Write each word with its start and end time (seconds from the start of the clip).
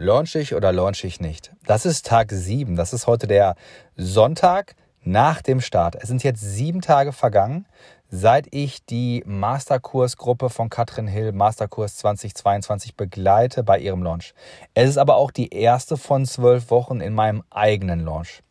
launch 0.00 0.34
ich 0.34 0.54
oder 0.54 0.72
launch 0.72 1.04
ich 1.04 1.20
nicht? 1.20 1.52
Das 1.66 1.84
ist 1.84 2.06
Tag 2.06 2.32
7. 2.32 2.74
Das 2.74 2.94
ist 2.94 3.06
heute 3.06 3.26
der 3.26 3.54
Sonntag 3.96 4.74
nach 5.02 5.42
dem 5.42 5.60
Start. 5.60 5.94
Es 5.94 6.08
sind 6.08 6.24
jetzt 6.24 6.40
sieben 6.40 6.80
Tage 6.80 7.12
vergangen, 7.12 7.66
seit 8.08 8.46
ich 8.50 8.84
die 8.86 9.22
Masterkursgruppe 9.26 10.48
von 10.48 10.70
Katrin 10.70 11.06
Hill, 11.06 11.32
Masterkurs 11.32 11.98
2022, 11.98 12.96
begleite 12.96 13.62
bei 13.62 13.78
ihrem 13.78 14.02
Launch. 14.02 14.32
Es 14.72 14.88
ist 14.88 14.96
aber 14.96 15.16
auch 15.16 15.30
die 15.30 15.54
erste 15.54 15.98
von 15.98 16.24
zwölf 16.24 16.70
Wochen 16.70 17.02
in 17.02 17.14
meinem 17.14 17.42
eigenen 17.50 18.00
Launch. 18.00 18.42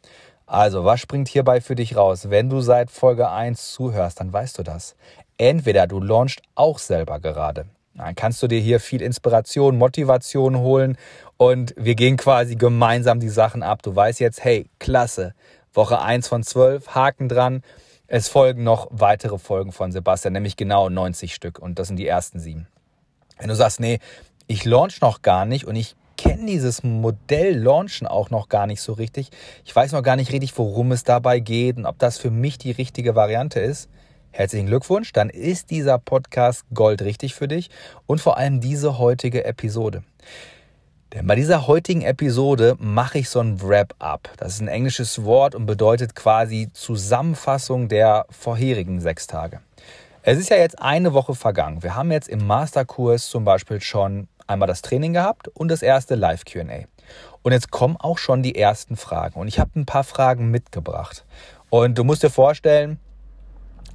Also, 0.45 0.85
was 0.85 0.99
springt 0.99 1.29
hierbei 1.29 1.61
für 1.61 1.75
dich 1.75 1.95
raus? 1.95 2.29
Wenn 2.29 2.49
du 2.49 2.61
seit 2.61 2.91
Folge 2.91 3.29
1 3.29 3.71
zuhörst, 3.71 4.19
dann 4.19 4.31
weißt 4.31 4.59
du 4.59 4.63
das. 4.63 4.95
Entweder 5.37 5.87
du 5.87 5.99
launchst 5.99 6.41
auch 6.53 6.77
selber 6.77 7.19
gerade. 7.19 7.65
Dann 7.99 8.15
kannst 8.15 8.41
du 8.41 8.47
dir 8.47 8.59
hier 8.59 8.79
viel 8.79 9.01
Inspiration, 9.01 9.77
Motivation 9.77 10.57
holen 10.59 10.97
und 11.37 11.73
wir 11.77 11.95
gehen 11.95 12.17
quasi 12.17 12.55
gemeinsam 12.55 13.19
die 13.19 13.29
Sachen 13.29 13.61
ab. 13.61 13.83
Du 13.83 13.95
weißt 13.95 14.19
jetzt, 14.19 14.43
hey, 14.43 14.69
klasse, 14.79 15.33
Woche 15.73 16.01
1 16.01 16.27
von 16.27 16.43
12, 16.43 16.95
Haken 16.95 17.27
dran. 17.27 17.61
Es 18.07 18.27
folgen 18.27 18.63
noch 18.63 18.87
weitere 18.89 19.37
Folgen 19.37 19.71
von 19.71 19.91
Sebastian, 19.91 20.33
nämlich 20.33 20.55
genau 20.55 20.89
90 20.89 21.35
Stück 21.35 21.59
und 21.59 21.77
das 21.77 21.87
sind 21.87 21.97
die 21.97 22.07
ersten 22.07 22.39
sieben. 22.39 22.67
Wenn 23.37 23.49
du 23.49 23.55
sagst, 23.55 23.79
nee, 23.79 23.99
ich 24.47 24.65
launch 24.65 25.01
noch 25.01 25.21
gar 25.21 25.45
nicht 25.45 25.65
und 25.65 25.75
ich 25.75 25.95
kenne 26.17 26.47
dieses 26.47 26.83
Modell 26.83 27.57
Launchen 27.57 28.07
auch 28.07 28.29
noch 28.29 28.49
gar 28.49 28.67
nicht 28.67 28.81
so 28.81 28.93
richtig. 28.93 29.29
Ich 29.63 29.75
weiß 29.75 29.91
noch 29.91 30.03
gar 30.03 30.15
nicht 30.15 30.31
richtig, 30.31 30.57
worum 30.57 30.91
es 30.91 31.03
dabei 31.03 31.39
geht 31.39 31.77
und 31.77 31.85
ob 31.85 31.97
das 31.99 32.17
für 32.17 32.31
mich 32.31 32.57
die 32.57 32.71
richtige 32.71 33.15
Variante 33.15 33.59
ist. 33.59 33.89
Herzlichen 34.31 34.67
Glückwunsch, 34.67 35.11
dann 35.11 35.29
ist 35.29 35.71
dieser 35.71 35.97
Podcast 35.97 36.63
Gold 36.73 37.01
richtig 37.01 37.33
für 37.33 37.47
dich 37.47 37.69
und 38.05 38.21
vor 38.21 38.37
allem 38.37 38.61
diese 38.61 38.99
heutige 38.99 39.43
Episode. 39.43 40.03
Denn 41.13 41.25
bei 41.25 41.35
dieser 41.35 41.65
heutigen 41.65 42.03
Episode 42.03 42.75
mache 42.79 43.17
ich 43.17 43.29
so 43.29 43.39
ein 43.39 43.59
Wrap-up. 43.61 44.29
Das 44.37 44.53
ist 44.53 44.61
ein 44.61 44.67
englisches 44.67 45.23
Wort 45.23 45.55
und 45.55 45.65
bedeutet 45.65 46.15
quasi 46.15 46.69
Zusammenfassung 46.73 47.89
der 47.89 48.27
vorherigen 48.29 49.01
sechs 49.01 49.25
Tage. 49.25 49.61
Es 50.21 50.37
ist 50.37 50.49
ja 50.49 50.57
jetzt 50.57 50.79
eine 50.79 51.13
Woche 51.13 51.33
vergangen. 51.33 51.81
Wir 51.81 51.95
haben 51.95 52.11
jetzt 52.11 52.29
im 52.29 52.45
Masterkurs 52.45 53.29
zum 53.29 53.43
Beispiel 53.43 53.81
schon 53.81 54.27
einmal 54.45 54.67
das 54.67 54.83
Training 54.83 55.13
gehabt 55.13 55.47
und 55.47 55.69
das 55.69 55.81
erste 55.81 56.13
Live-QA. 56.13 56.85
Und 57.41 57.51
jetzt 57.51 57.71
kommen 57.71 57.97
auch 57.97 58.19
schon 58.19 58.43
die 58.43 58.55
ersten 58.55 58.95
Fragen. 58.95 59.39
Und 59.39 59.47
ich 59.47 59.59
habe 59.59 59.71
ein 59.75 59.87
paar 59.87 60.03
Fragen 60.03 60.51
mitgebracht. 60.51 61.25
Und 61.71 61.97
du 61.97 62.03
musst 62.03 62.21
dir 62.21 62.29
vorstellen, 62.29 62.99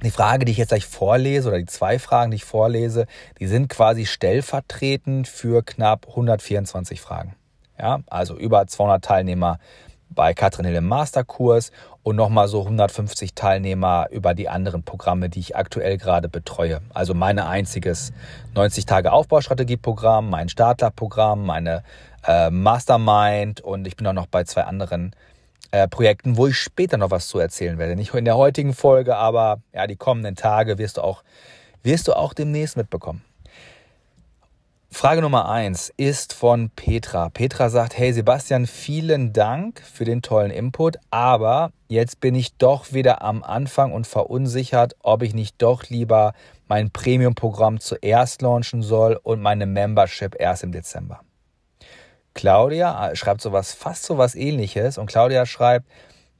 die 0.05 0.11
Frage, 0.11 0.45
die 0.45 0.51
ich 0.51 0.57
jetzt 0.57 0.69
gleich 0.69 0.85
vorlese, 0.85 1.49
oder 1.49 1.57
die 1.57 1.65
zwei 1.65 1.99
Fragen, 1.99 2.31
die 2.31 2.37
ich 2.37 2.45
vorlese, 2.45 3.07
die 3.39 3.47
sind 3.47 3.69
quasi 3.69 4.05
stellvertretend 4.05 5.27
für 5.27 5.63
knapp 5.63 6.07
124 6.09 7.01
Fragen. 7.01 7.35
Ja, 7.77 7.99
also 8.07 8.37
über 8.37 8.65
200 8.65 9.03
Teilnehmer 9.03 9.59
bei 10.09 10.33
Katrin 10.33 10.65
Hill 10.65 10.75
im 10.75 10.87
Masterkurs 10.87 11.71
und 12.03 12.15
nochmal 12.15 12.47
so 12.47 12.61
150 12.61 13.33
Teilnehmer 13.33 14.07
über 14.11 14.33
die 14.33 14.47
anderen 14.47 14.83
Programme, 14.83 15.29
die 15.29 15.39
ich 15.39 15.55
aktuell 15.55 15.97
gerade 15.97 16.29
betreue. 16.29 16.81
Also 16.93 17.13
mein 17.13 17.39
einziges 17.39 18.13
90 18.53 18.85
Tage 18.85 19.11
Aufbaustrategieprogramm, 19.11 20.29
mein 20.29 20.47
Startlerprogramm, 20.47 21.45
meine 21.45 21.83
äh, 22.25 22.49
Mastermind 22.49 23.61
und 23.61 23.87
ich 23.87 23.97
bin 23.97 24.07
auch 24.07 24.13
noch 24.13 24.27
bei 24.27 24.43
zwei 24.43 24.63
anderen 24.63 25.15
äh, 25.75 25.89
Projekten, 25.89 26.37
wo 26.37 26.47
ich 26.47 26.57
später 26.57 26.95
noch 26.95 27.11
was 27.11 27.27
zu 27.27 27.37
erzählen 27.37 27.77
werde. 27.77 27.97
Nicht 27.97 28.13
in 28.13 28.23
der 28.23 28.37
heutigen 28.37 28.73
Folge, 28.73 29.17
aber 29.17 29.59
ja, 29.73 29.87
die 29.87 29.97
kommenden 29.97 30.35
Tage 30.35 30.77
wirst 30.77 30.95
du 30.95 31.01
auch, 31.01 31.21
wirst 31.83 32.07
du 32.07 32.13
auch 32.13 32.33
demnächst 32.33 32.77
mitbekommen. 32.77 33.25
Frage 34.89 35.21
Nummer 35.21 35.49
eins 35.49 35.91
ist 35.97 36.33
von 36.33 36.69
Petra. 36.69 37.27
Petra 37.27 37.69
sagt, 37.69 37.97
hey 37.97 38.13
Sebastian, 38.13 38.67
vielen 38.67 39.33
Dank 39.33 39.81
für 39.81 40.05
den 40.05 40.21
tollen 40.21 40.51
Input, 40.51 40.95
aber 41.09 41.71
jetzt 41.89 42.21
bin 42.21 42.35
ich 42.35 42.55
doch 42.55 42.93
wieder 42.93 43.21
am 43.21 43.43
Anfang 43.43 43.91
und 43.91 44.07
verunsichert, 44.07 44.95
ob 44.99 45.23
ich 45.23 45.33
nicht 45.33 45.61
doch 45.61 45.83
lieber 45.89 46.31
mein 46.69 46.89
Premium-Programm 46.89 47.81
zuerst 47.81 48.41
launchen 48.41 48.81
soll 48.81 49.19
und 49.21 49.41
meine 49.41 49.65
Membership 49.65 50.37
erst 50.39 50.63
im 50.63 50.71
Dezember. 50.71 51.19
Claudia 52.35 53.09
äh, 53.09 53.15
schreibt 53.15 53.41
sowas, 53.41 53.73
fast 53.73 54.03
sowas 54.03 54.35
ähnliches. 54.35 54.99
Und 54.99 55.07
Claudia 55.07 55.47
schreibt, 55.47 55.87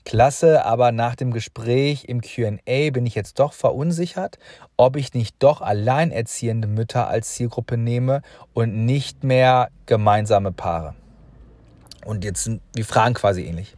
klasse, 0.03 0.63
aber 0.63 0.91
nach 0.91 1.15
dem 1.15 1.31
Gespräch 1.31 2.05
im 2.05 2.21
QA 2.21 2.91
bin 2.91 3.07
ich 3.07 3.15
jetzt 3.15 3.39
doch 3.39 3.53
verunsichert, 3.53 4.37
ob 4.77 4.97
ich 4.97 5.15
nicht 5.15 5.37
doch 5.39 5.61
alleinerziehende 5.61 6.67
Mütter 6.67 7.07
als 7.07 7.33
Zielgruppe 7.33 7.77
nehme 7.77 8.21
und 8.53 8.85
nicht 8.85 9.23
mehr 9.23 9.69
gemeinsame 9.87 10.51
Paare. 10.51 10.93
Und 12.05 12.23
jetzt 12.23 12.43
sind 12.43 12.61
die 12.75 12.83
Fragen 12.83 13.15
quasi 13.15 13.41
ähnlich. 13.43 13.75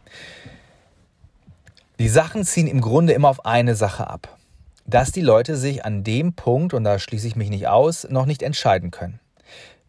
Die 1.98 2.08
Sachen 2.08 2.44
ziehen 2.44 2.66
im 2.66 2.82
Grunde 2.82 3.14
immer 3.14 3.30
auf 3.30 3.46
eine 3.46 3.74
Sache 3.74 4.06
ab. 4.06 4.36
Dass 4.84 5.12
die 5.12 5.22
Leute 5.22 5.56
sich 5.56 5.84
an 5.84 6.04
dem 6.04 6.34
Punkt, 6.34 6.74
und 6.74 6.84
da 6.84 6.98
schließe 6.98 7.26
ich 7.26 7.36
mich 7.36 7.50
nicht 7.50 7.68
aus, 7.68 8.06
noch 8.10 8.26
nicht 8.26 8.42
entscheiden 8.42 8.90
können. 8.90 9.20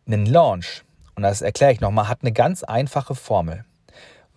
Einen 0.06 0.26
Launch 0.26 0.84
und 1.20 1.24
das 1.24 1.42
erkläre 1.42 1.74
ich 1.74 1.82
nochmal, 1.82 2.08
hat 2.08 2.20
eine 2.22 2.32
ganz 2.32 2.64
einfache 2.64 3.14
Formel. 3.14 3.66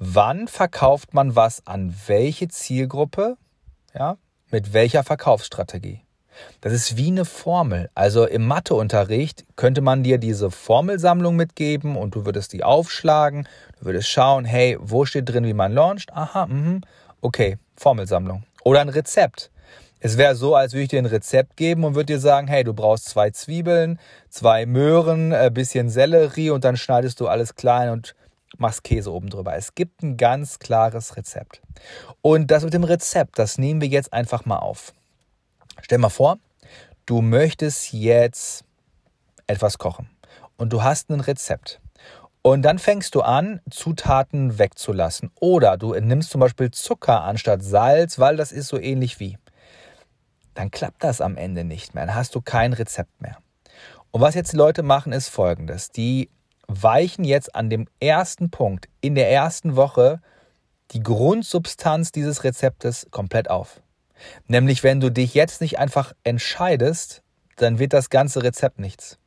Wann 0.00 0.48
verkauft 0.48 1.14
man 1.14 1.36
was 1.36 1.64
an 1.64 1.94
welche 2.08 2.48
Zielgruppe? 2.48 3.36
Ja, 3.94 4.16
mit 4.50 4.72
welcher 4.72 5.04
Verkaufsstrategie? 5.04 6.00
Das 6.60 6.72
ist 6.72 6.96
wie 6.96 7.06
eine 7.06 7.24
Formel. 7.24 7.88
Also 7.94 8.26
im 8.26 8.48
Matheunterricht 8.48 9.44
könnte 9.54 9.80
man 9.80 10.02
dir 10.02 10.18
diese 10.18 10.50
Formelsammlung 10.50 11.36
mitgeben 11.36 11.94
und 11.94 12.16
du 12.16 12.26
würdest 12.26 12.52
die 12.52 12.64
aufschlagen. 12.64 13.46
Du 13.78 13.84
würdest 13.84 14.08
schauen, 14.08 14.44
hey, 14.44 14.76
wo 14.80 15.04
steht 15.04 15.28
drin, 15.28 15.44
wie 15.44 15.54
man 15.54 15.72
launcht? 15.72 16.12
Aha, 16.12 16.46
mh, 16.46 16.80
okay, 17.20 17.58
Formelsammlung. 17.76 18.42
Oder 18.64 18.80
ein 18.80 18.88
Rezept. 18.88 19.52
Es 20.04 20.18
wäre 20.18 20.34
so, 20.34 20.56
als 20.56 20.72
würde 20.72 20.82
ich 20.82 20.88
dir 20.88 20.98
ein 20.98 21.06
Rezept 21.06 21.56
geben 21.56 21.84
und 21.84 21.94
würde 21.94 22.14
dir 22.14 22.18
sagen, 22.18 22.48
hey, 22.48 22.64
du 22.64 22.74
brauchst 22.74 23.04
zwei 23.04 23.30
Zwiebeln, 23.30 24.00
zwei 24.30 24.66
Möhren, 24.66 25.32
ein 25.32 25.54
bisschen 25.54 25.88
Sellerie 25.90 26.50
und 26.50 26.64
dann 26.64 26.76
schneidest 26.76 27.20
du 27.20 27.28
alles 27.28 27.54
klein 27.54 27.90
und 27.90 28.16
machst 28.58 28.82
Käse 28.82 29.12
oben 29.12 29.30
drüber. 29.30 29.54
Es 29.54 29.76
gibt 29.76 30.02
ein 30.02 30.16
ganz 30.16 30.58
klares 30.58 31.16
Rezept. 31.16 31.62
Und 32.20 32.50
das 32.50 32.64
mit 32.64 32.74
dem 32.74 32.82
Rezept, 32.82 33.38
das 33.38 33.58
nehmen 33.58 33.80
wir 33.80 33.86
jetzt 33.86 34.12
einfach 34.12 34.44
mal 34.44 34.56
auf. 34.56 34.92
Stell 35.82 35.98
mal 35.98 36.08
vor, 36.08 36.38
du 37.06 37.20
möchtest 37.20 37.92
jetzt 37.92 38.64
etwas 39.46 39.78
kochen 39.78 40.10
und 40.56 40.72
du 40.72 40.82
hast 40.82 41.10
ein 41.10 41.20
Rezept. 41.20 41.80
Und 42.42 42.62
dann 42.62 42.80
fängst 42.80 43.14
du 43.14 43.20
an, 43.20 43.60
Zutaten 43.70 44.58
wegzulassen. 44.58 45.30
Oder 45.38 45.76
du 45.76 45.94
nimmst 45.94 46.30
zum 46.30 46.40
Beispiel 46.40 46.72
Zucker 46.72 47.22
anstatt 47.22 47.62
Salz, 47.62 48.18
weil 48.18 48.36
das 48.36 48.50
ist 48.50 48.66
so 48.66 48.80
ähnlich 48.80 49.20
wie 49.20 49.38
dann 50.54 50.70
klappt 50.70 51.02
das 51.04 51.20
am 51.20 51.36
Ende 51.36 51.64
nicht 51.64 51.94
mehr. 51.94 52.06
Dann 52.06 52.14
hast 52.14 52.34
du 52.34 52.40
kein 52.40 52.72
Rezept 52.72 53.20
mehr. 53.20 53.38
Und 54.10 54.20
was 54.20 54.34
jetzt 54.34 54.52
die 54.52 54.58
Leute 54.58 54.82
machen, 54.82 55.12
ist 55.12 55.28
folgendes. 55.28 55.90
Die 55.90 56.28
weichen 56.68 57.24
jetzt 57.24 57.54
an 57.54 57.70
dem 57.70 57.88
ersten 58.00 58.50
Punkt 58.50 58.88
in 59.00 59.14
der 59.14 59.30
ersten 59.30 59.76
Woche 59.76 60.20
die 60.92 61.02
Grundsubstanz 61.02 62.12
dieses 62.12 62.44
Rezeptes 62.44 63.06
komplett 63.10 63.48
auf. 63.50 63.80
Nämlich, 64.46 64.82
wenn 64.82 65.00
du 65.00 65.10
dich 65.10 65.34
jetzt 65.34 65.60
nicht 65.60 65.78
einfach 65.78 66.12
entscheidest, 66.24 67.22
dann 67.56 67.78
wird 67.78 67.92
das 67.92 68.10
ganze 68.10 68.42
Rezept 68.42 68.78
nichts. 68.78 69.18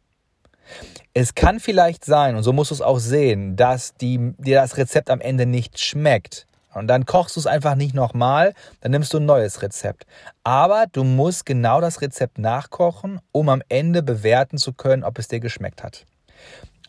Es 1.14 1.36
kann 1.36 1.60
vielleicht 1.60 2.06
sein, 2.06 2.36
und 2.36 2.44
so 2.44 2.54
musst 2.54 2.72
du 2.72 2.76
es 2.76 2.82
auch 2.82 3.00
sehen, 3.00 3.56
dass 3.56 3.94
die, 3.96 4.34
dir 4.38 4.60
das 4.60 4.78
Rezept 4.78 5.10
am 5.10 5.22
Ende 5.22 5.46
nicht 5.46 5.80
schmeckt. 5.80 6.48
Und 6.76 6.88
dann 6.88 7.06
kochst 7.06 7.38
du 7.38 7.40
es 7.40 7.48
einfach 7.48 7.76
nicht 7.76 7.96
nochmal, 7.96 8.54
dann 8.82 8.92
nimmst 8.92 9.14
du 9.14 9.18
ein 9.18 9.26
neues 9.26 9.62
Rezept. 9.62 10.06
Aber 10.44 10.86
du 10.92 11.06
musst 11.06 11.46
genau 11.46 11.80
das 11.80 12.02
Rezept 12.02 12.38
nachkochen, 12.38 13.22
um 13.32 13.48
am 13.48 13.64
Ende 13.70 14.04
bewerten 14.04 14.58
zu 14.58 14.74
können, 14.74 15.06
ob 15.06 15.18
es 15.18 15.30
dir 15.30 15.40
geschmeckt 15.40 15.84
hat. 15.84 16.06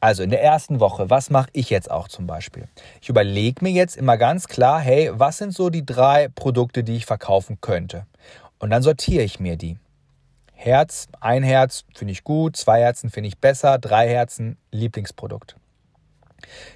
Also 0.01 0.25
in 0.25 0.31
der 0.31 0.43
ersten 0.43 0.81
Woche, 0.81 1.09
was 1.09 1.31
mache 1.31 1.49
ich 1.53 1.71
jetzt 1.71 1.91
auch 1.91 2.09
zum 2.09 2.27
Beispiel? 2.27 2.69
Ich 3.01 3.09
überlege 3.09 3.65
mir 3.65 3.71
jetzt 3.71 3.97
immer 3.97 4.17
ganz 4.17 4.49
klar, 4.49 4.81
hey, 4.81 5.11
was 5.15 5.39
sind 5.39 5.55
so 5.55 5.71
die 5.71 5.87
drei 5.87 6.29
Produkte, 6.29 6.83
die 6.83 6.97
ich 6.97 7.07
verkaufen 7.07 7.61
könnte? 7.61 8.07
Und 8.59 8.71
dann 8.71 8.83
sortiere 8.83 9.23
ich 9.23 9.39
mir 9.41 9.57
die. 9.57 9.79
Herz, 10.53 11.07
ein 11.21 11.45
Herz 11.45 11.85
finde 11.95 12.13
ich 12.13 12.25
gut, 12.25 12.57
zwei 12.57 12.81
Herzen 12.81 13.09
finde 13.09 13.29
ich 13.29 13.39
besser, 13.39 13.79
drei 13.79 14.09
Herzen 14.09 14.59
Lieblingsprodukt. 14.73 15.57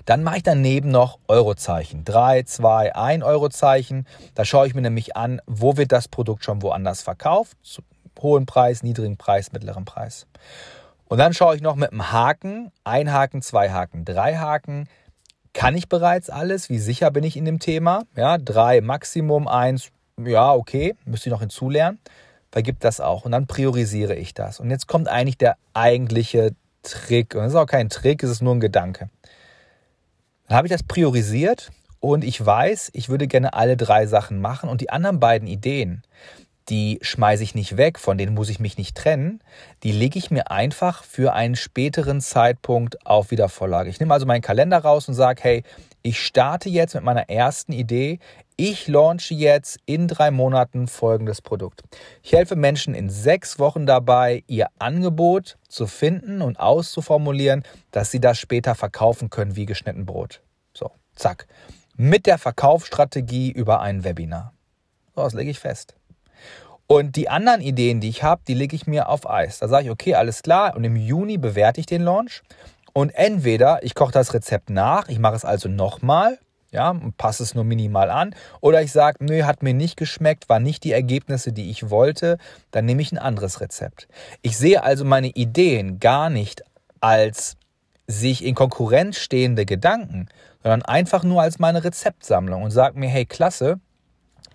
Dann 0.04 0.22
mache 0.22 0.38
ich 0.38 0.42
daneben 0.42 0.90
noch 0.90 1.18
Eurozeichen. 1.28 2.04
3, 2.04 2.44
2, 2.44 2.94
1 2.94 3.24
Eurozeichen. 3.24 4.06
Da 4.34 4.44
schaue 4.44 4.66
ich 4.66 4.74
mir 4.74 4.82
nämlich 4.82 5.16
an, 5.16 5.40
wo 5.46 5.76
wird 5.76 5.92
das 5.92 6.08
Produkt 6.08 6.44
schon 6.44 6.62
woanders 6.62 7.02
verkauft. 7.02 7.56
Zu 7.62 7.82
hohen 8.20 8.46
Preis, 8.46 8.82
niedrigen 8.82 9.16
Preis, 9.16 9.52
mittleren 9.52 9.84
Preis. 9.84 10.26
Und 11.06 11.18
dann 11.18 11.34
schaue 11.34 11.56
ich 11.56 11.62
noch 11.62 11.74
mit 11.74 11.90
einem 11.90 12.12
Haken, 12.12 12.70
ein 12.84 13.12
Haken, 13.12 13.42
zwei 13.42 13.70
Haken, 13.70 14.04
drei 14.04 14.36
Haken. 14.36 14.88
Kann 15.52 15.74
ich 15.74 15.88
bereits 15.88 16.30
alles? 16.30 16.68
Wie 16.68 16.78
sicher 16.78 17.10
bin 17.10 17.24
ich 17.24 17.36
in 17.36 17.44
dem 17.44 17.58
Thema? 17.58 18.04
Ja, 18.14 18.38
drei 18.38 18.80
Maximum, 18.80 19.48
eins, 19.48 19.90
ja, 20.24 20.52
okay, 20.52 20.94
müsste 21.04 21.28
ich 21.28 21.32
noch 21.32 21.40
hinzulernen. 21.40 21.98
Vergibt 22.52 22.84
das 22.84 23.00
auch. 23.00 23.24
Und 23.24 23.32
dann 23.32 23.46
priorisiere 23.46 24.14
ich 24.14 24.34
das. 24.34 24.60
Und 24.60 24.70
jetzt 24.70 24.86
kommt 24.86 25.08
eigentlich 25.08 25.38
der 25.38 25.56
eigentliche 25.74 26.54
Trick. 26.82 27.34
Und 27.34 27.42
das 27.42 27.52
ist 27.52 27.58
auch 27.58 27.66
kein 27.66 27.88
Trick, 27.88 28.22
es 28.22 28.30
ist 28.30 28.42
nur 28.42 28.54
ein 28.54 28.60
Gedanke. 28.60 29.08
Dann 30.50 30.56
habe 30.56 30.66
ich 30.66 30.72
das 30.72 30.82
priorisiert 30.82 31.70
und 32.00 32.24
ich 32.24 32.44
weiß, 32.44 32.90
ich 32.92 33.08
würde 33.08 33.28
gerne 33.28 33.54
alle 33.54 33.76
drei 33.76 34.06
Sachen 34.06 34.40
machen 34.40 34.68
und 34.68 34.80
die 34.80 34.90
anderen 34.90 35.20
beiden 35.20 35.46
Ideen, 35.46 36.02
die 36.68 36.98
schmeiße 37.02 37.44
ich 37.44 37.54
nicht 37.54 37.76
weg, 37.76 38.00
von 38.00 38.18
denen 38.18 38.34
muss 38.34 38.48
ich 38.48 38.58
mich 38.58 38.76
nicht 38.76 38.96
trennen, 38.96 39.44
die 39.84 39.92
lege 39.92 40.18
ich 40.18 40.32
mir 40.32 40.50
einfach 40.50 41.04
für 41.04 41.34
einen 41.34 41.54
späteren 41.54 42.20
Zeitpunkt 42.20 43.06
auf 43.06 43.30
Wiedervorlage. 43.30 43.90
Ich 43.90 44.00
nehme 44.00 44.12
also 44.12 44.26
meinen 44.26 44.42
Kalender 44.42 44.78
raus 44.78 45.06
und 45.06 45.14
sage, 45.14 45.40
hey, 45.40 45.62
ich 46.02 46.20
starte 46.20 46.68
jetzt 46.68 46.96
mit 46.96 47.04
meiner 47.04 47.30
ersten 47.30 47.70
Idee. 47.72 48.18
Ich 48.62 48.88
launche 48.88 49.32
jetzt 49.32 49.78
in 49.86 50.06
drei 50.06 50.30
Monaten 50.30 50.86
folgendes 50.86 51.40
Produkt. 51.40 51.82
Ich 52.22 52.34
helfe 52.34 52.56
Menschen 52.56 52.94
in 52.94 53.08
sechs 53.08 53.58
Wochen 53.58 53.86
dabei, 53.86 54.44
ihr 54.48 54.66
Angebot 54.78 55.56
zu 55.66 55.86
finden 55.86 56.42
und 56.42 56.60
auszuformulieren, 56.60 57.62
dass 57.90 58.10
sie 58.10 58.20
das 58.20 58.38
später 58.38 58.74
verkaufen 58.74 59.30
können 59.30 59.56
wie 59.56 59.64
geschnitten 59.64 60.04
Brot. 60.04 60.42
So, 60.74 60.90
zack. 61.16 61.46
Mit 61.96 62.26
der 62.26 62.36
Verkaufsstrategie 62.36 63.50
über 63.50 63.80
ein 63.80 64.04
Webinar. 64.04 64.52
So, 65.16 65.22
das 65.22 65.32
lege 65.32 65.52
ich 65.52 65.58
fest. 65.58 65.94
Und 66.86 67.16
die 67.16 67.30
anderen 67.30 67.62
Ideen, 67.62 68.00
die 68.00 68.10
ich 68.10 68.22
habe, 68.22 68.42
die 68.46 68.52
lege 68.52 68.76
ich 68.76 68.86
mir 68.86 69.08
auf 69.08 69.26
Eis. 69.26 69.60
Da 69.60 69.68
sage 69.68 69.86
ich, 69.86 69.90
okay, 69.90 70.16
alles 70.16 70.42
klar. 70.42 70.76
Und 70.76 70.84
im 70.84 70.96
Juni 70.96 71.38
bewerte 71.38 71.80
ich 71.80 71.86
den 71.86 72.02
Launch. 72.02 72.42
Und 72.92 73.08
entweder 73.14 73.82
ich 73.82 73.94
koche 73.94 74.12
das 74.12 74.34
Rezept 74.34 74.68
nach, 74.68 75.08
ich 75.08 75.18
mache 75.18 75.36
es 75.36 75.46
also 75.46 75.70
nochmal, 75.70 76.38
ja, 76.72 76.90
und 76.90 77.16
passe 77.16 77.42
es 77.42 77.54
nur 77.54 77.64
minimal 77.64 78.10
an. 78.10 78.34
Oder 78.60 78.82
ich 78.82 78.92
sage, 78.92 79.24
nö, 79.24 79.42
hat 79.42 79.62
mir 79.62 79.74
nicht 79.74 79.96
geschmeckt, 79.96 80.48
war 80.48 80.60
nicht 80.60 80.84
die 80.84 80.92
Ergebnisse, 80.92 81.52
die 81.52 81.70
ich 81.70 81.90
wollte, 81.90 82.38
dann 82.70 82.84
nehme 82.84 83.02
ich 83.02 83.12
ein 83.12 83.18
anderes 83.18 83.60
Rezept. 83.60 84.08
Ich 84.42 84.56
sehe 84.56 84.82
also 84.82 85.04
meine 85.04 85.28
Ideen 85.28 85.98
gar 85.98 86.30
nicht 86.30 86.62
als 87.00 87.56
sich 88.06 88.44
in 88.44 88.54
Konkurrenz 88.54 89.18
stehende 89.18 89.64
Gedanken, 89.64 90.28
sondern 90.62 90.82
einfach 90.82 91.22
nur 91.24 91.42
als 91.42 91.58
meine 91.58 91.84
Rezeptsammlung 91.84 92.62
und 92.62 92.70
sage 92.70 92.98
mir, 92.98 93.08
hey, 93.08 93.24
klasse, 93.24 93.80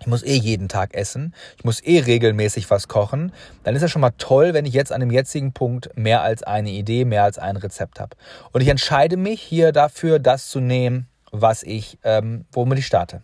ich 0.00 0.06
muss 0.06 0.22
eh 0.22 0.36
jeden 0.36 0.68
Tag 0.68 0.94
essen, 0.94 1.34
ich 1.56 1.64
muss 1.64 1.82
eh 1.82 2.00
regelmäßig 2.00 2.70
was 2.70 2.86
kochen, 2.86 3.32
dann 3.64 3.74
ist 3.74 3.82
es 3.82 3.90
schon 3.90 4.02
mal 4.02 4.12
toll, 4.18 4.52
wenn 4.52 4.66
ich 4.66 4.74
jetzt 4.74 4.92
an 4.92 5.00
dem 5.00 5.10
jetzigen 5.10 5.52
Punkt 5.52 5.90
mehr 5.96 6.20
als 6.22 6.42
eine 6.42 6.70
Idee, 6.70 7.04
mehr 7.04 7.24
als 7.24 7.38
ein 7.38 7.56
Rezept 7.56 7.98
habe. 7.98 8.16
Und 8.52 8.60
ich 8.60 8.68
entscheide 8.68 9.16
mich 9.16 9.40
hier 9.40 9.72
dafür, 9.72 10.18
das 10.18 10.48
zu 10.48 10.60
nehmen, 10.60 11.08
was 11.32 11.62
ich, 11.62 11.98
ähm, 12.04 12.44
womit 12.52 12.78
ich 12.78 12.86
starte. 12.86 13.22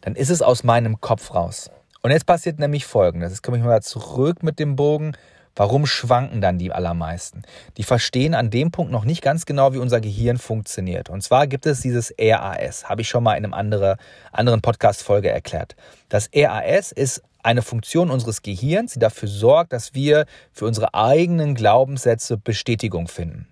Dann 0.00 0.14
ist 0.14 0.30
es 0.30 0.42
aus 0.42 0.64
meinem 0.64 1.00
Kopf 1.00 1.34
raus. 1.34 1.70
Und 2.02 2.10
jetzt 2.10 2.26
passiert 2.26 2.58
nämlich 2.58 2.86
Folgendes. 2.86 3.32
Jetzt 3.32 3.42
komme 3.42 3.58
ich 3.58 3.64
mal 3.64 3.82
zurück 3.82 4.42
mit 4.42 4.58
dem 4.58 4.76
Bogen 4.76 5.16
Warum 5.56 5.86
schwanken 5.86 6.42
dann 6.42 6.58
die 6.58 6.70
allermeisten? 6.70 7.42
Die 7.78 7.82
verstehen 7.82 8.34
an 8.34 8.50
dem 8.50 8.70
Punkt 8.70 8.92
noch 8.92 9.06
nicht 9.06 9.22
ganz 9.22 9.46
genau, 9.46 9.72
wie 9.72 9.78
unser 9.78 10.02
Gehirn 10.02 10.36
funktioniert. 10.36 11.08
Und 11.08 11.22
zwar 11.22 11.46
gibt 11.46 11.64
es 11.64 11.80
dieses 11.80 12.14
RAS, 12.20 12.90
habe 12.90 13.00
ich 13.00 13.08
schon 13.08 13.24
mal 13.24 13.36
in 13.36 13.44
einem 13.44 13.54
andere, 13.54 13.96
anderen 14.32 14.60
Podcast-Folge 14.60 15.30
erklärt. 15.30 15.74
Das 16.10 16.28
RAS 16.34 16.92
ist 16.92 17.22
eine 17.42 17.62
Funktion 17.62 18.10
unseres 18.10 18.42
Gehirns, 18.42 18.92
die 18.92 18.98
dafür 18.98 19.28
sorgt, 19.28 19.72
dass 19.72 19.94
wir 19.94 20.26
für 20.52 20.66
unsere 20.66 20.92
eigenen 20.92 21.54
Glaubenssätze 21.54 22.36
Bestätigung 22.36 23.08
finden. 23.08 23.48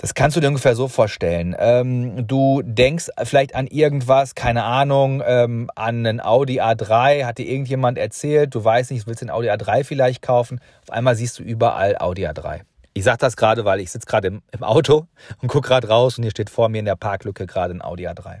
Das 0.00 0.14
kannst 0.14 0.34
du 0.34 0.40
dir 0.40 0.48
ungefähr 0.48 0.74
so 0.74 0.88
vorstellen. 0.88 1.54
Ähm, 1.58 2.26
du 2.26 2.62
denkst 2.64 3.10
vielleicht 3.22 3.54
an 3.54 3.66
irgendwas, 3.66 4.34
keine 4.34 4.64
Ahnung, 4.64 5.22
ähm, 5.26 5.70
an 5.74 6.06
einen 6.06 6.22
Audi 6.22 6.58
A3, 6.58 7.26
hat 7.26 7.36
dir 7.36 7.46
irgendjemand 7.46 7.98
erzählt, 7.98 8.54
du 8.54 8.64
weißt 8.64 8.92
nicht, 8.92 9.02
du 9.02 9.08
willst 9.08 9.20
den 9.20 9.28
Audi 9.28 9.50
A3 9.50 9.84
vielleicht 9.84 10.22
kaufen. 10.22 10.58
Auf 10.88 10.90
einmal 10.94 11.16
siehst 11.16 11.38
du 11.38 11.42
überall 11.42 11.98
Audi 11.98 12.26
A3. 12.26 12.60
Ich 12.94 13.04
sage 13.04 13.18
das 13.18 13.36
gerade, 13.36 13.66
weil 13.66 13.78
ich 13.80 13.90
sitze 13.90 14.06
gerade 14.06 14.28
im, 14.28 14.42
im, 14.52 14.62
Auto 14.62 15.06
und 15.42 15.48
gucke 15.48 15.68
gerade 15.68 15.88
raus 15.88 16.16
und 16.16 16.24
hier 16.24 16.30
steht 16.30 16.48
vor 16.48 16.70
mir 16.70 16.78
in 16.78 16.86
der 16.86 16.96
Parklücke 16.96 17.46
gerade 17.46 17.74
ein 17.74 17.82
Audi 17.82 18.08
A3. 18.08 18.38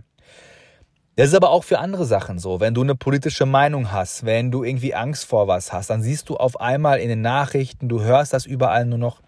Das 1.16 1.28
ist 1.28 1.34
aber 1.34 1.50
auch 1.50 1.64
für 1.64 1.78
andere 1.78 2.06
Sachen 2.06 2.38
so. 2.38 2.60
Wenn 2.60 2.72
du 2.72 2.80
eine 2.80 2.94
politische 2.94 3.44
Meinung 3.44 3.92
hast, 3.92 4.24
wenn 4.24 4.50
du 4.50 4.64
irgendwie 4.64 4.94
Angst 4.94 5.26
vor 5.26 5.46
was 5.46 5.74
hast, 5.74 5.90
dann 5.90 6.00
siehst 6.00 6.30
du 6.30 6.38
auf 6.38 6.58
einmal 6.58 7.00
in 7.00 7.10
den 7.10 7.20
Nachrichten, 7.20 7.90
du 7.90 8.00
hörst 8.00 8.32
das 8.32 8.46
überall 8.46 8.86
nur 8.86 8.96
noch 8.96 9.20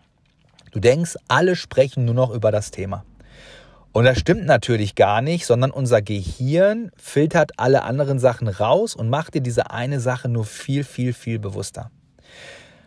Du 0.73 0.81
denkst, 0.81 1.17
alle 1.29 1.55
sprechen 1.55 2.07
nur 2.07 2.15
noch 2.15 2.31
über 2.31 2.51
das 2.51 2.71
Thema. 2.71 3.05
Und 3.93 4.05
das 4.05 4.19
stimmt 4.19 4.47
natürlich 4.47 4.95
gar 4.95 5.21
nicht, 5.21 5.45
sondern 5.45 5.71
unser 5.71 6.01
Gehirn 6.01 6.91
filtert 6.97 7.53
alle 7.59 7.83
anderen 7.83 8.19
Sachen 8.19 8.49
raus 8.49 8.97
und 8.97 9.11
macht 9.11 9.35
dir 9.35 9.43
diese 9.43 9.71
eine 9.71 10.01
Sache 10.01 10.31
nur 10.31 10.47
viel, 10.47 10.83
viel, 10.83 11.13
viel 11.13 11.39
bewusster. 11.39 11.91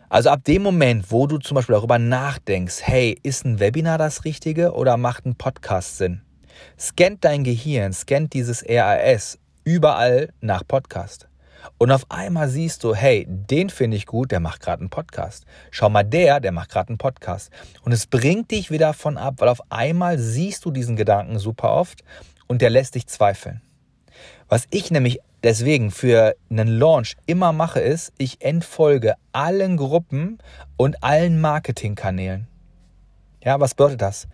Also 0.08 0.30
ab 0.30 0.42
dem 0.44 0.62
Moment, 0.62 1.12
wo 1.12 1.28
du 1.28 1.38
zum 1.38 1.54
Beispiel 1.54 1.74
darüber 1.74 1.98
nachdenkst, 1.98 2.78
hey, 2.82 3.16
ist 3.22 3.44
ein 3.44 3.60
Webinar 3.60 3.98
das 3.98 4.24
Richtige 4.24 4.72
oder 4.72 4.96
macht 4.96 5.24
ein 5.26 5.36
Podcast 5.36 5.98
Sinn? 5.98 6.22
Scannt 6.78 7.24
dein 7.24 7.44
Gehirn, 7.44 7.92
scannt 7.92 8.32
dieses 8.32 8.64
RAS 8.68 9.38
überall 9.64 10.30
nach 10.40 10.66
Podcast. 10.66 11.28
Und 11.78 11.90
auf 11.90 12.06
einmal 12.10 12.48
siehst 12.48 12.84
du, 12.84 12.94
hey, 12.94 13.26
den 13.28 13.70
finde 13.70 13.96
ich 13.96 14.06
gut, 14.06 14.30
der 14.30 14.40
macht 14.40 14.60
gerade 14.60 14.80
einen 14.80 14.90
Podcast. 14.90 15.44
Schau 15.70 15.88
mal, 15.88 16.04
der, 16.04 16.40
der 16.40 16.52
macht 16.52 16.70
gerade 16.70 16.88
einen 16.88 16.98
Podcast. 16.98 17.50
Und 17.82 17.92
es 17.92 18.06
bringt 18.06 18.50
dich 18.50 18.70
wieder 18.70 18.92
von 18.94 19.16
ab, 19.16 19.34
weil 19.38 19.48
auf 19.48 19.60
einmal 19.70 20.18
siehst 20.18 20.64
du 20.64 20.70
diesen 20.70 20.96
Gedanken 20.96 21.38
super 21.38 21.72
oft 21.72 22.02
und 22.46 22.62
der 22.62 22.70
lässt 22.70 22.94
dich 22.94 23.06
zweifeln. 23.06 23.60
Was 24.48 24.66
ich 24.70 24.90
nämlich 24.90 25.20
deswegen 25.42 25.90
für 25.90 26.36
einen 26.50 26.68
Launch 26.68 27.16
immer 27.26 27.52
mache, 27.52 27.80
ist, 27.80 28.12
ich 28.18 28.42
entfolge 28.42 29.14
allen 29.32 29.76
Gruppen 29.76 30.38
und 30.76 31.02
allen 31.02 31.40
Marketingkanälen. 31.40 32.46
Ja, 33.46 33.60
was 33.60 33.76
bedeutet 33.76 34.02
das? 34.02 34.26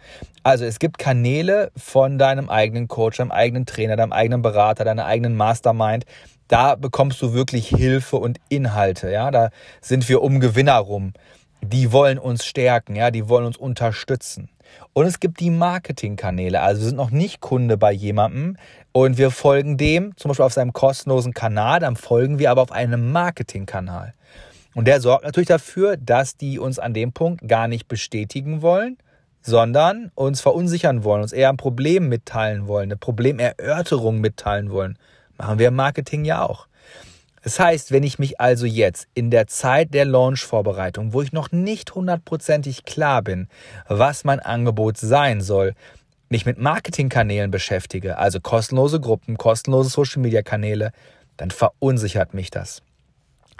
Also 0.43 0.65
es 0.65 0.79
gibt 0.79 0.97
Kanäle 0.97 1.71
von 1.77 2.19
deinem 2.19 2.49
eigenen 2.49 2.89
Coach, 2.89 3.19
deinem 3.19 3.31
eigenen 3.31 3.67
Trainer, 3.67 3.95
deinem 3.95 4.13
eigenen 4.13 4.41
Berater, 4.41 4.85
deiner 4.85 5.05
eigenen 5.05 5.37
Mastermind, 5.37 6.07
da 6.49 6.77
bekommst 6.77 7.21
du 7.21 7.35
wirklich 7.35 7.69
Hilfe 7.69 8.17
und 8.17 8.41
Inhalte. 8.49 9.11
Ja, 9.11 9.31
da 9.31 9.51
sind 9.83 10.09
wir 10.09 10.23
um 10.23 10.41
Gewinner 10.41 10.79
rum. 10.79 11.13
Die 11.61 11.93
wollen 11.93 12.19
uns 12.19 12.47
stärken, 12.47 12.97
ja, 12.97 13.11
die 13.11 13.29
wollen 13.29 13.45
uns 13.45 13.59
unterstützen. 13.59 14.49
Und 14.95 15.05
es 15.05 15.21
gibt 15.21 15.41
die 15.41 15.51
Marketingkanäle. 15.51 16.63
Also 16.63 16.81
wir 16.81 16.89
sind 16.89 16.97
noch 16.97 17.11
nicht 17.11 17.43
Kunde 17.43 17.77
bei 17.77 17.93
jemandem 17.93 18.57
und 18.93 19.19
wir 19.19 19.31
folgen 19.31 19.77
dem, 19.77 20.17
zum 20.17 20.31
Beispiel 20.31 20.47
auf 20.47 20.55
seinem 20.55 20.73
kostenlosen 20.73 21.35
Kanal, 21.35 21.81
dann 21.81 21.97
folgen 21.97 22.39
wir 22.39 22.51
aber 22.51 22.63
auf 22.63 22.73
einem 22.73 23.13
Marketingkanal. 23.13 24.15
Und 24.75 24.87
der 24.87 25.01
sorgt 25.01 25.25
natürlich 25.25 25.49
dafür, 25.49 25.97
dass 25.97 26.37
die 26.37 26.59
uns 26.59 26.79
an 26.79 26.95
dem 26.95 27.13
Punkt 27.13 27.47
gar 27.47 27.69
nicht 27.69 27.89
bestätigen 27.89 28.63
wollen, 28.63 28.97
sondern 29.43 30.11
uns 30.15 30.41
verunsichern 30.41 31.05
wollen, 31.05 31.23
uns 31.23 31.33
eher 31.33 31.49
ein 31.49 31.57
Problem 31.57 32.09
mitteilen 32.09 32.69
wollen, 32.69 32.85
eine 32.85 32.97
Problemerörterung 32.97 34.21
mitteilen 34.21 34.71
wollen. 34.71 34.99
Machen 35.37 35.59
wir 35.59 35.69
im 35.69 35.75
Marketing 35.75 36.25
ja 36.25 36.47
auch. 36.47 36.69
Das 37.43 37.59
heißt, 37.59 37.91
wenn 37.91 38.05
ich 38.05 38.21
mich 38.21 38.41
also 38.41 38.67
jetzt 38.67 39.09
in 39.15 39.31
der 39.31 39.49
Zeit 39.49 39.93
der 39.95 40.05
Launch-Vorbereitung, 40.05 41.13
wo 41.13 41.23
ich 41.23 41.33
noch 41.33 41.51
nicht 41.51 41.95
hundertprozentig 41.95 42.85
klar 42.85 43.21
bin, 43.23 43.49
was 43.89 44.23
mein 44.23 44.39
Angebot 44.39 44.97
sein 44.97 45.41
soll, 45.41 45.75
mich 46.29 46.47
mit 46.47 46.59
Marketingkanälen 46.59 47.51
beschäftige, 47.51 48.17
also 48.17 48.41
kostenlose 48.41 49.01
Gruppen, 49.01 49.37
kostenlose 49.37 49.91
Social-Media-Kanäle, 49.91 50.93
dann 51.37 51.51
verunsichert 51.51 52.33
mich 52.33 52.51
das. 52.51 52.81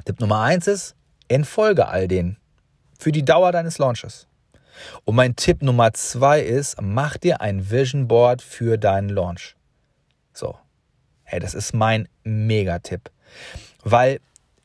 Tipp 0.05 0.21
Nummer 0.21 0.41
eins 0.43 0.69
ist, 0.69 0.95
entfolge 1.33 1.89
all 1.89 2.09
denen 2.09 2.39
für 2.99 3.13
die 3.13 3.25
Dauer 3.25 3.53
deines 3.53 3.79
Launches. 3.79 4.27
Und 5.05 5.17
mein 5.17 5.37
Tipp 5.37 5.63
Nummer 5.63 5.93
zwei 5.93 6.41
ist, 6.41 6.81
mach 6.81 7.17
dir 7.17 7.41
ein 7.41 7.71
Vision 7.71 8.09
Board 8.09 8.43
für 8.43 8.79
deinen 8.79 9.09
Launch. 9.09 9.55
So, 10.33 10.57
Hey, 11.33 11.41
das 11.41 11.55
ist 11.55 11.73
mein 11.73 12.09
Megatipp. 12.25 13.11
Weil 13.85 14.21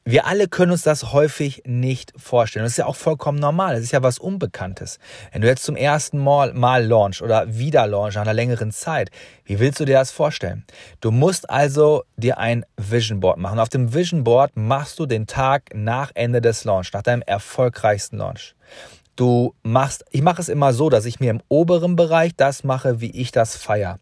wir 0.10 0.26
alle 0.26 0.48
können 0.48 0.72
uns 0.72 0.84
das 0.84 1.12
häufig 1.12 1.64
nicht 1.66 2.14
vorstellen. 2.16 2.64
Das 2.64 2.72
ist 2.72 2.78
ja 2.78 2.86
auch 2.86 2.96
vollkommen 2.96 3.40
normal. 3.40 3.76
Das 3.76 3.84
ist 3.84 3.92
ja 3.92 4.04
was 4.04 4.20
Unbekanntes. 4.20 5.00
Wenn 5.34 5.42
du 5.42 5.50
jetzt 5.50 5.66
zum 5.66 5.76
ersten 5.76 6.18
Mal, 6.18 6.54
mal 6.54 6.86
launch 6.86 7.22
oder 7.22 7.58
wieder 7.58 7.86
launch 7.88 8.16
nach 8.16 8.22
einer 8.22 8.34
längeren 8.34 8.72
Zeit, 8.72 9.12
wie 9.44 9.60
willst 9.60 9.82
du 9.82 9.86
dir 9.86 9.98
das 9.98 10.12
vorstellen? 10.12 10.64
Du 11.02 11.12
musst 11.12 11.50
also 11.50 12.04
dir 12.16 12.38
ein 12.38 12.66
Vision 12.78 13.20
Board 13.20 13.38
machen. 13.38 13.60
Auf 13.60 13.68
dem 13.68 13.94
Vision 13.94 14.24
Board 14.24 14.52
machst 14.56 14.98
du 14.98 15.06
den 15.06 15.28
Tag 15.28 15.72
nach 15.74 16.12
Ende 16.14 16.40
des 16.40 16.64
Launch, 16.64 16.94
nach 16.94 17.04
deinem 17.04 17.22
erfolgreichsten 17.24 18.18
Launch. 18.18 18.56
Du 19.18 19.56
machst, 19.64 20.06
ich 20.12 20.22
mache 20.22 20.42
es 20.42 20.48
immer 20.48 20.72
so, 20.72 20.90
dass 20.90 21.04
ich 21.04 21.20
mir 21.20 21.32
im 21.32 21.42
oberen 21.50 21.98
Bereich 21.98 22.34
das 22.38 22.64
mache, 22.64 23.02
wie 23.02 23.12
ich 23.12 23.32
das 23.32 23.58
feiere. 23.58 24.00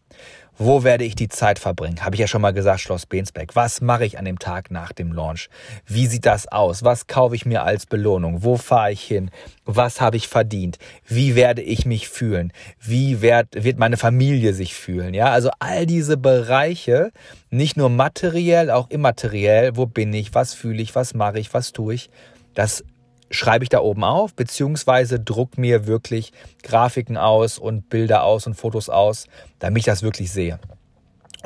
Wo 0.58 0.84
werde 0.84 1.04
ich 1.04 1.14
die 1.14 1.28
Zeit 1.28 1.58
verbringen? 1.58 2.02
Habe 2.02 2.16
ich 2.16 2.20
ja 2.20 2.26
schon 2.26 2.40
mal 2.40 2.52
gesagt, 2.52 2.80
Schloss 2.80 3.04
Bensbeck. 3.04 3.54
Was 3.54 3.82
mache 3.82 4.06
ich 4.06 4.18
an 4.18 4.24
dem 4.24 4.38
Tag 4.38 4.70
nach 4.70 4.92
dem 4.92 5.12
Launch? 5.12 5.50
Wie 5.84 6.06
sieht 6.06 6.24
das 6.24 6.48
aus? 6.48 6.82
Was 6.82 7.06
kaufe 7.06 7.34
ich 7.34 7.44
mir 7.44 7.62
als 7.62 7.84
Belohnung? 7.84 8.42
Wo 8.42 8.56
fahre 8.56 8.92
ich 8.92 9.02
hin? 9.02 9.30
Was 9.66 10.00
habe 10.00 10.16
ich 10.16 10.28
verdient? 10.28 10.78
Wie 11.06 11.34
werde 11.34 11.60
ich 11.60 11.84
mich 11.84 12.08
fühlen? 12.08 12.52
Wie 12.80 13.20
wird, 13.20 13.48
wird 13.52 13.78
meine 13.78 13.98
Familie 13.98 14.54
sich 14.54 14.74
fühlen? 14.74 15.12
Ja, 15.12 15.30
also 15.30 15.50
all 15.58 15.84
diese 15.84 16.16
Bereiche, 16.16 17.12
nicht 17.50 17.76
nur 17.76 17.90
materiell, 17.90 18.70
auch 18.70 18.88
immateriell. 18.88 19.76
Wo 19.76 19.84
bin 19.84 20.12
ich? 20.14 20.34
Was 20.34 20.54
fühle 20.54 20.80
ich? 20.82 20.94
Was 20.94 21.12
mache 21.12 21.38
ich? 21.38 21.52
Was 21.52 21.72
tue 21.72 21.94
ich? 21.94 22.08
Das 22.54 22.82
schreibe 23.30 23.64
ich 23.64 23.68
da 23.68 23.80
oben 23.80 24.04
auf, 24.04 24.34
beziehungsweise 24.34 25.20
druck 25.20 25.58
mir 25.58 25.86
wirklich 25.86 26.32
Grafiken 26.62 27.16
aus 27.16 27.58
und 27.58 27.88
Bilder 27.88 28.24
aus 28.24 28.46
und 28.46 28.54
Fotos 28.54 28.88
aus, 28.88 29.26
damit 29.58 29.80
ich 29.80 29.84
das 29.84 30.02
wirklich 30.02 30.30
sehe. 30.30 30.58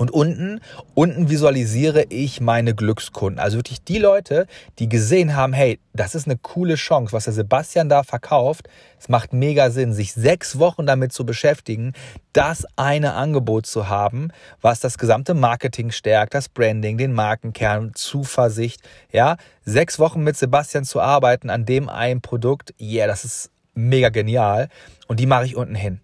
Und 0.00 0.10
unten, 0.12 0.62
unten 0.94 1.28
visualisiere 1.28 2.04
ich 2.08 2.40
meine 2.40 2.74
Glückskunden. 2.74 3.38
Also 3.38 3.58
wirklich 3.58 3.84
die 3.84 3.98
Leute, 3.98 4.46
die 4.78 4.88
gesehen 4.88 5.36
haben, 5.36 5.52
hey, 5.52 5.78
das 5.92 6.14
ist 6.14 6.26
eine 6.26 6.38
coole 6.38 6.76
Chance, 6.76 7.12
was 7.12 7.24
der 7.24 7.34
Sebastian 7.34 7.90
da 7.90 8.02
verkauft. 8.02 8.70
Es 8.98 9.10
macht 9.10 9.34
mega 9.34 9.68
Sinn, 9.68 9.92
sich 9.92 10.14
sechs 10.14 10.58
Wochen 10.58 10.86
damit 10.86 11.12
zu 11.12 11.26
beschäftigen, 11.26 11.92
das 12.32 12.64
eine 12.76 13.12
Angebot 13.12 13.66
zu 13.66 13.90
haben, 13.90 14.28
was 14.62 14.80
das 14.80 14.96
gesamte 14.96 15.34
Marketing 15.34 15.90
stärkt, 15.90 16.32
das 16.32 16.48
Branding, 16.48 16.96
den 16.96 17.12
Markenkern, 17.12 17.92
Zuversicht. 17.94 18.80
Ja, 19.12 19.36
sechs 19.66 19.98
Wochen 19.98 20.24
mit 20.24 20.34
Sebastian 20.34 20.86
zu 20.86 21.02
arbeiten 21.02 21.50
an 21.50 21.66
dem 21.66 21.90
einen 21.90 22.22
Produkt. 22.22 22.72
Yeah, 22.80 23.06
das 23.06 23.26
ist 23.26 23.50
mega 23.74 24.08
genial. 24.08 24.70
Und 25.08 25.20
die 25.20 25.26
mache 25.26 25.44
ich 25.44 25.56
unten 25.56 25.74
hin. 25.74 26.00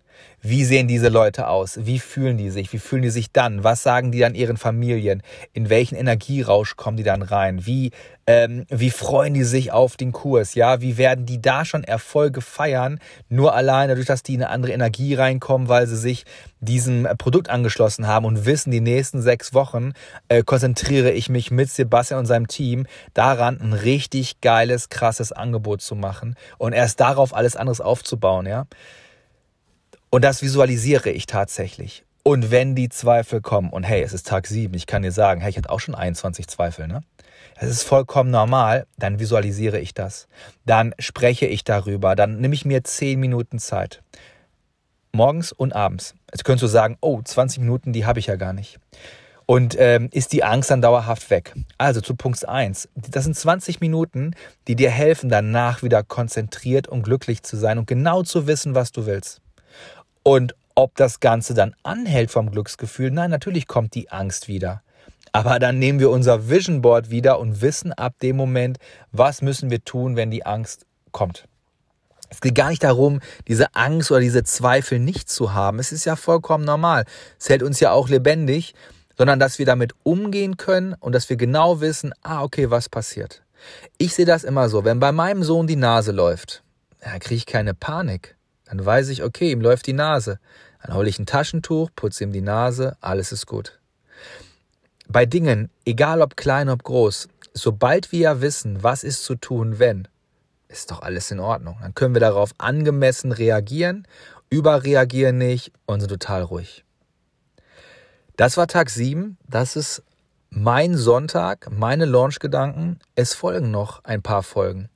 Wie 0.49 0.65
sehen 0.65 0.87
diese 0.87 1.09
Leute 1.09 1.49
aus? 1.49 1.87
Wie 1.87 1.99
fühlen 1.99 2.39
die 2.39 2.51
sich? 2.51 2.73
Wie 2.73 2.79
fühlen 2.79 3.03
die 3.03 3.11
sich 3.11 3.33
dann? 3.33 3.65
Was 3.65 3.83
sagen 3.83 4.13
die 4.13 4.21
dann 4.21 4.37
ihren 4.37 4.57
Familien? 4.57 5.25
In 5.53 5.71
welchen 5.71 5.97
Energierausch 5.97 6.77
kommen 6.77 6.97
die 6.97 7.03
dann 7.03 7.23
rein? 7.23 7.67
Wie, 7.67 7.91
ähm, 8.29 8.65
wie 8.69 8.91
freuen 8.91 9.35
die 9.35 9.43
sich 9.43 9.73
auf 9.73 9.97
den 9.97 10.13
Kurs? 10.13 10.55
Ja, 10.55 10.81
wie 10.81 10.99
werden 10.99 11.27
die 11.27 11.43
da 11.43 11.65
schon 11.65 11.83
Erfolge 11.83 12.43
feiern? 12.43 13.01
Nur 13.29 13.55
alleine 13.55 13.89
dadurch, 13.89 14.07
dass 14.07 14.23
die 14.23 14.35
in 14.35 14.43
eine 14.45 14.51
andere 14.51 14.71
Energie 14.71 15.15
reinkommen, 15.15 15.69
weil 15.69 15.89
sie 15.89 15.97
sich 15.97 16.25
diesem 16.61 17.09
Produkt 17.19 17.51
angeschlossen 17.51 18.07
haben 18.07 18.25
und 18.25 18.47
wissen, 18.47 18.71
die 18.71 18.81
nächsten 18.81 19.23
sechs 19.23 19.53
Wochen 19.53 19.95
äh, 20.29 20.45
konzentriere 20.45 21.11
ich 21.11 21.29
mich 21.29 21.51
mit 21.51 21.71
Sebastian 21.71 22.21
und 22.21 22.27
seinem 22.27 22.47
Team 22.47 22.87
daran, 23.15 23.61
ein 23.61 23.73
richtig 23.73 24.41
geiles, 24.41 24.91
krasses 24.91 25.33
Angebot 25.33 25.83
zu 25.83 25.97
machen 25.97 26.37
und 26.57 26.73
erst 26.73 27.01
darauf 27.01 27.35
alles 27.35 27.57
anderes 27.57 27.81
aufzubauen, 27.81 28.47
ja. 28.47 28.67
Und 30.17 30.23
das 30.23 30.41
visualisiere 30.41 31.11
ich 31.11 31.27
tatsächlich. 31.27 32.03
Und 32.23 32.51
wenn 32.51 32.75
die 32.75 32.89
Zweifel 32.89 33.43
kommen, 33.43 33.69
und 33.69 33.83
hey, 33.83 34.01
es 34.01 34.15
ist 34.15 34.27
Tag 34.27 34.47
sieben, 34.47 34.73
ich 34.73 34.87
kann 34.87 35.03
dir 35.03 35.13
sagen, 35.13 35.43
hey, 35.43 35.51
ich 35.51 35.59
hatte 35.59 35.69
auch 35.69 35.79
schon 35.79 35.95
21 35.95 36.49
Zweifel, 36.49 36.89
ne? 36.89 37.03
Es 37.57 37.69
ist 37.69 37.83
vollkommen 37.83 38.31
normal, 38.31 38.87
dann 38.97 39.19
visualisiere 39.19 39.79
ich 39.79 39.93
das. 39.93 40.27
Dann 40.65 40.95
spreche 40.99 41.45
ich 41.45 41.65
darüber, 41.65 42.17
dann 42.17 42.41
nehme 42.41 42.55
ich 42.55 42.65
mir 42.65 42.83
10 42.83 43.21
Minuten 43.21 43.59
Zeit. 43.59 44.03
Morgens 45.13 45.53
und 45.53 45.75
abends. 45.75 46.15
Jetzt 46.33 46.47
könntest 46.47 46.63
du 46.63 46.69
sagen, 46.69 46.97
oh, 47.03 47.21
20 47.23 47.61
Minuten, 47.61 47.93
die 47.93 48.07
habe 48.07 48.19
ich 48.19 48.29
ja 48.29 48.37
gar 48.37 48.55
nicht. 48.55 48.79
Und 49.45 49.77
ähm, 49.79 50.09
ist 50.13 50.33
die 50.33 50.43
Angst 50.43 50.71
dann 50.71 50.81
dauerhaft 50.81 51.29
weg? 51.29 51.53
Also 51.77 52.01
zu 52.01 52.15
Punkt 52.15 52.49
1. 52.49 52.89
Das 53.11 53.25
sind 53.25 53.37
20 53.37 53.83
Minuten, 53.83 54.35
die 54.67 54.77
dir 54.77 54.91
helfen, 54.91 55.29
danach 55.29 55.83
wieder 55.83 56.03
konzentriert 56.03 56.89
und 56.89 57.03
glücklich 57.03 57.43
zu 57.43 57.59
sein 57.59 57.77
und 57.77 57.87
genau 57.87 58.23
zu 58.23 58.47
wissen, 58.47 58.75
was 58.75 58.93
du 58.93 59.05
willst. 59.05 59.43
Und 60.27 60.57
ob 60.75 60.97
das 60.97 61.21
Ganze 61.21 61.55
dann 61.55 61.77
anhält 61.85 62.33
vom 62.33 62.51
Glücksgefühl, 62.51 63.13
nein, 63.13 63.31
natürlich 63.31 63.69
kommt 63.69 63.95
die 63.95 64.11
Angst 64.11 64.49
wieder. 64.49 64.83
Aber 65.31 65.61
dann 65.61 65.79
nehmen 65.79 66.01
wir 66.01 66.11
unser 66.11 66.49
Vision 66.49 66.83
Board 66.83 67.11
wieder 67.11 67.39
und 67.39 67.61
wissen 67.61 67.93
ab 67.93 68.15
dem 68.21 68.35
Moment, 68.35 68.79
was 69.13 69.41
müssen 69.41 69.71
wir 69.71 69.85
tun, 69.85 70.17
wenn 70.17 70.33
die 70.33 70.45
Angst 70.45 70.85
kommt. 71.13 71.45
Es 72.29 72.41
geht 72.41 72.57
gar 72.57 72.71
nicht 72.71 72.83
darum, 72.83 73.21
diese 73.47 73.77
Angst 73.77 74.11
oder 74.11 74.19
diese 74.19 74.43
Zweifel 74.43 74.99
nicht 74.99 75.31
zu 75.31 75.55
haben. 75.55 75.79
Es 75.79 75.93
ist 75.93 76.05
ja 76.07 76.17
vollkommen 76.17 76.65
normal. 76.65 77.05
Es 77.39 77.49
hält 77.49 77.63
uns 77.63 77.79
ja 77.79 77.93
auch 77.93 78.09
lebendig, 78.09 78.75
sondern 79.17 79.39
dass 79.39 79.61
wir 79.61 79.67
damit 79.67 79.93
umgehen 80.03 80.57
können 80.57 80.95
und 80.95 81.15
dass 81.15 81.31
wir 81.31 81.37
genau 81.37 81.81
wissen, 81.81 82.13
ah, 82.23 82.43
okay, 82.43 82.69
was 82.69 82.89
passiert. 82.89 83.45
Ich 83.97 84.13
sehe 84.17 84.27
das 84.27 84.43
immer 84.43 84.69
so, 84.71 84.85
wenn 84.85 84.99
bei 84.99 85.13
meinem 85.13 85.45
Sohn 85.45 85.69
die 85.69 85.77
Nase 85.77 86.11
läuft, 86.11 86.65
da 86.99 87.17
kriege 87.21 87.37
ich 87.37 87.47
keine 87.47 87.75
Panik. 87.75 88.36
Dann 88.67 88.85
weiß 88.85 89.09
ich, 89.09 89.23
okay, 89.23 89.53
ihm 89.53 89.61
läuft 89.61 89.87
die 89.87 89.93
Nase. 89.93 90.39
Dann 90.83 90.95
hole 90.95 91.09
ich 91.09 91.19
ein 91.19 91.27
Taschentuch, 91.27 91.91
putze 91.97 92.25
ihm 92.25 92.33
die 92.33 92.43
Nase, 92.43 92.97
alles 93.01 93.33
ist 93.33 93.47
gut. 93.47 93.79
Bei 95.09 95.25
Dingen, 95.25 95.71
egal 95.85 96.21
ob 96.21 96.37
klein, 96.37 96.69
ob 96.69 96.83
groß, 96.83 97.29
sobald 97.55 98.13
wir 98.13 98.21
ja 98.21 98.41
wissen, 98.41 98.83
was 98.83 99.05
ist 99.05 99.25
zu 99.25 99.37
tun, 99.37 99.79
wenn, 99.79 100.09
ist 100.69 100.91
doch 100.91 101.03
alles 101.03 101.31
in 101.31 101.41
Ordnung. 101.41 101.79
Dann 101.81 101.95
können 101.95 102.15
wir 102.15 102.21
darauf 102.21 102.51
angemessen 102.59 103.33
reagieren, 103.33 104.07
überreagieren 104.51 105.39
nicht 105.39 105.73
und 105.87 106.01
sind 106.01 106.11
total 106.11 106.43
ruhig. 106.43 106.85
Das 108.37 108.57
war 108.57 108.67
Tag 108.67 108.91
7. 108.91 109.39
Das 109.49 109.77
ist 109.77 110.03
mein 110.51 110.97
Sonntag, 110.97 111.69
meine 111.71 112.05
Launch-Gedanken. 112.05 112.99
Es 113.15 113.33
folgen 113.33 113.71
noch 113.71 114.05
ein 114.05 114.23
paar 114.23 114.43
Folgen. 114.43 114.89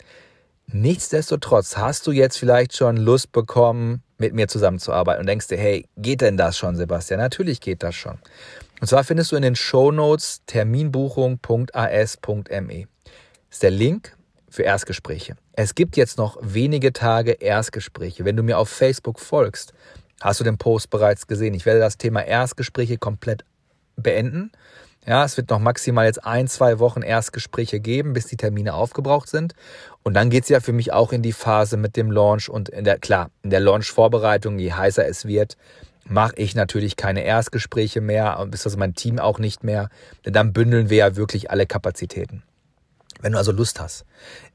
Nichtsdestotrotz 0.73 1.77
hast 1.77 2.07
du 2.07 2.13
jetzt 2.13 2.39
vielleicht 2.39 2.77
schon 2.77 2.97
Lust 2.97 3.33
bekommen, 3.33 4.03
mit 4.19 4.35
mir 4.35 4.49
zusammenzuarbeiten 4.49 5.21
und 5.21 5.27
denkst 5.27 5.49
dir, 5.49 5.57
hey, 5.57 5.87
geht 5.97 6.21
denn 6.21 6.37
das 6.37 6.59
schon, 6.59 6.77
Sebastian? 6.77 7.19
Natürlich 7.19 7.61
geht 7.61 7.83
das 7.83 7.95
schon. 7.95 8.19
Und 8.81 8.87
zwar 8.87 9.03
findest 9.03 9.33
du 9.33 9.37
in 9.37 9.43
den 9.43 9.57
Show 9.57 9.91
Notes 9.91 10.43
terminbuchung.as.me. 10.47 12.85
Ist 13.51 13.63
der 13.63 13.71
Link 13.71 14.17
für 14.49 14.63
Erstgespräche. 14.63 15.37
Es 15.53 15.75
gibt 15.75 15.97
jetzt 15.97 16.19
noch 16.19 16.39
wenige 16.41 16.93
Tage 16.93 17.33
Erstgespräche. 17.33 18.25
Wenn 18.25 18.37
du 18.37 18.43
mir 18.43 18.59
auf 18.59 18.69
Facebook 18.69 19.19
folgst, 19.19 19.73
hast 20.21 20.41
du 20.41 20.45
den 20.45 20.59
Post 20.59 20.91
bereits 20.91 21.27
gesehen. 21.27 21.55
Ich 21.55 21.67
werde 21.67 21.81
das 21.81 21.99
Thema 21.99 22.25
Erstgespräche 22.25 22.99
komplett 22.99 23.45
beenden 23.97 24.53
ja, 25.07 25.25
es 25.25 25.37
wird 25.39 25.49
noch 25.49 25.59
maximal 25.59 26.05
jetzt 26.05 26.25
ein, 26.25 26.47
zwei 26.47 26.79
Wochen 26.79 27.01
Erstgespräche 27.01 27.81
geben, 27.81 28.13
bis 28.13 28.27
die 28.27 28.37
Termine 28.37 28.75
aufgebraucht 28.75 29.29
sind. 29.29 29.55
Und 30.03 30.15
dann 30.15 30.31
geht's 30.31 30.49
ja 30.49 30.61
für 30.61 30.73
mich 30.73 30.93
auch 30.93 31.13
in 31.13 31.23
die 31.23 31.33
Phase 31.33 31.77
mit 31.77 31.97
dem 31.97 32.11
Launch 32.11 32.49
und 32.49 32.69
in 32.69 32.85
der, 32.85 32.99
klar, 32.99 33.31
in 33.43 33.51
der 33.51 33.61
Launch-Vorbereitung, 33.61 34.59
je 34.59 34.73
heißer 34.73 35.07
es 35.07 35.27
wird, 35.27 35.57
mache 36.05 36.37
ich 36.37 36.55
natürlich 36.55 36.97
keine 36.97 37.23
Erstgespräche 37.23 38.01
mehr 38.01 38.45
bis 38.47 38.63
das 38.63 38.77
mein 38.77 38.95
Team 38.95 39.19
auch 39.19 39.39
nicht 39.39 39.63
mehr, 39.63 39.89
denn 40.25 40.33
dann 40.33 40.53
bündeln 40.53 40.91
wir 40.91 40.97
ja 40.97 41.17
wirklich 41.17 41.51
alle 41.51 41.67
Kapazitäten. 41.67 42.43
Wenn 43.21 43.33
du 43.33 43.39
also 43.39 43.53
Lust 43.53 43.81
hast, 43.81 44.07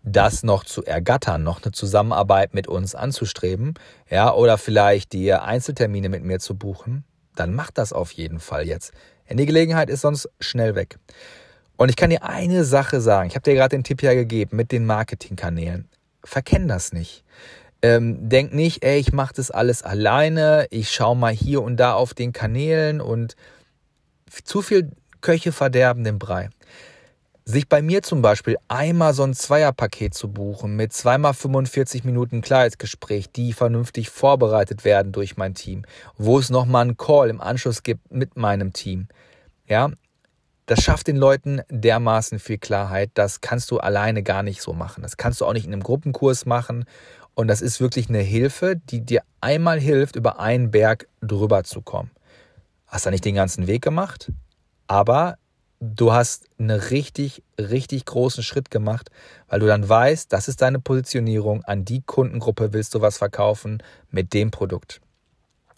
das 0.03 0.41
noch 0.41 0.63
zu 0.63 0.83
ergattern, 0.83 1.43
noch 1.43 1.61
eine 1.61 1.71
Zusammenarbeit 1.71 2.55
mit 2.55 2.67
uns 2.67 2.95
anzustreben, 2.95 3.75
ja, 4.09 4.33
oder 4.33 4.57
vielleicht 4.57 5.13
dir 5.13 5.43
Einzeltermine 5.43 6.09
mit 6.09 6.23
mir 6.23 6.39
zu 6.39 6.55
buchen, 6.55 7.03
dann 7.35 7.53
mach 7.53 7.69
das 7.69 7.93
auf 7.93 8.11
jeden 8.11 8.39
Fall 8.39 8.65
jetzt. 8.65 8.91
Denn 9.29 9.37
die 9.37 9.45
Gelegenheit 9.45 9.89
ist 9.89 10.01
sonst 10.01 10.29
schnell 10.39 10.73
weg. 10.73 10.97
Und 11.77 11.89
ich 11.89 11.95
kann 11.95 12.09
dir 12.09 12.23
eine 12.23 12.63
Sache 12.63 13.01
sagen. 13.01 13.27
Ich 13.27 13.35
habe 13.35 13.43
dir 13.43 13.53
gerade 13.53 13.75
den 13.75 13.83
Tipp 13.83 14.01
ja 14.01 14.13
gegeben 14.13 14.55
mit 14.55 14.71
den 14.71 14.85
Marketingkanälen. 14.85 15.87
Verkenn 16.23 16.67
das 16.67 16.93
nicht. 16.93 17.23
Ähm, 17.81 18.29
denk 18.29 18.53
nicht, 18.53 18.83
ey, 18.83 18.99
ich 18.99 19.13
mache 19.13 19.33
das 19.35 19.51
alles 19.51 19.83
alleine. 19.83 20.67
Ich 20.71 20.91
schaue 20.91 21.15
mal 21.15 21.33
hier 21.33 21.61
und 21.61 21.77
da 21.77 21.93
auf 21.93 22.13
den 22.13 22.33
Kanälen 22.33 23.01
und 23.01 23.35
zu 24.43 24.61
viel 24.61 24.91
Köche 25.21 25.51
verderben 25.51 26.03
den 26.03 26.17
Brei 26.19 26.49
sich 27.45 27.69
bei 27.69 27.83
mir 27.83 28.01
zum 28.01 28.23
Beispiel 28.23 28.57
einmal 28.67 29.13
so 29.13 29.23
ein 29.23 29.35
Zweierpaket 29.35 30.15
zu 30.15 30.29
buchen 30.29 30.75
mit 30.75 30.93
zweimal 30.93 31.35
45 31.35 32.03
Minuten 32.03 32.41
Klarheitsgespräch, 32.41 33.31
die 33.31 33.53
vernünftig 33.53 34.09
vorbereitet 34.09 34.83
werden 34.83 35.11
durch 35.11 35.37
mein 35.37 35.53
Team, 35.53 35.83
wo 36.17 36.39
es 36.39 36.49
nochmal 36.49 36.81
einen 36.81 36.97
Call 36.97 37.29
im 37.29 37.39
Anschluss 37.39 37.83
gibt 37.83 38.11
mit 38.11 38.35
meinem 38.35 38.73
Team. 38.73 39.07
Ja, 39.67 39.91
das 40.65 40.81
schafft 40.81 41.07
den 41.07 41.17
Leuten 41.17 41.61
dermaßen 41.69 42.39
viel 42.39 42.57
Klarheit. 42.57 43.11
Das 43.13 43.41
kannst 43.41 43.69
du 43.71 43.79
alleine 43.79 44.23
gar 44.23 44.43
nicht 44.43 44.61
so 44.61 44.73
machen. 44.73 45.03
Das 45.03 45.17
kannst 45.17 45.41
du 45.41 45.45
auch 45.45 45.53
nicht 45.53 45.65
in 45.65 45.73
einem 45.73 45.83
Gruppenkurs 45.83 46.45
machen. 46.45 46.85
Und 47.35 47.47
das 47.47 47.61
ist 47.61 47.79
wirklich 47.79 48.09
eine 48.09 48.19
Hilfe, 48.19 48.75
die 48.75 49.01
dir 49.01 49.21
einmal 49.41 49.79
hilft, 49.79 50.15
über 50.15 50.39
einen 50.39 50.71
Berg 50.71 51.07
drüber 51.21 51.63
zu 51.63 51.81
kommen. 51.81 52.11
Hast 52.87 53.05
da 53.05 53.11
nicht 53.11 53.25
den 53.25 53.35
ganzen 53.35 53.67
Weg 53.67 53.83
gemacht, 53.83 54.31
aber 54.87 55.37
du 55.79 56.13
hast 56.13 56.47
einen 56.57 56.79
richtig, 56.79 57.43
richtig 57.59 58.05
großen 58.05 58.43
Schritt 58.43 58.71
gemacht, 58.71 59.09
weil 59.47 59.59
du 59.59 59.67
dann 59.67 59.87
weißt, 59.87 60.31
das 60.31 60.47
ist 60.47 60.61
deine 60.61 60.79
Positionierung, 60.79 61.63
an 61.65 61.85
die 61.85 62.01
Kundengruppe 62.01 62.73
willst 62.73 62.95
du 62.95 63.01
was 63.01 63.17
verkaufen 63.17 63.83
mit 64.09 64.33
dem 64.33 64.51
Produkt. 64.51 65.01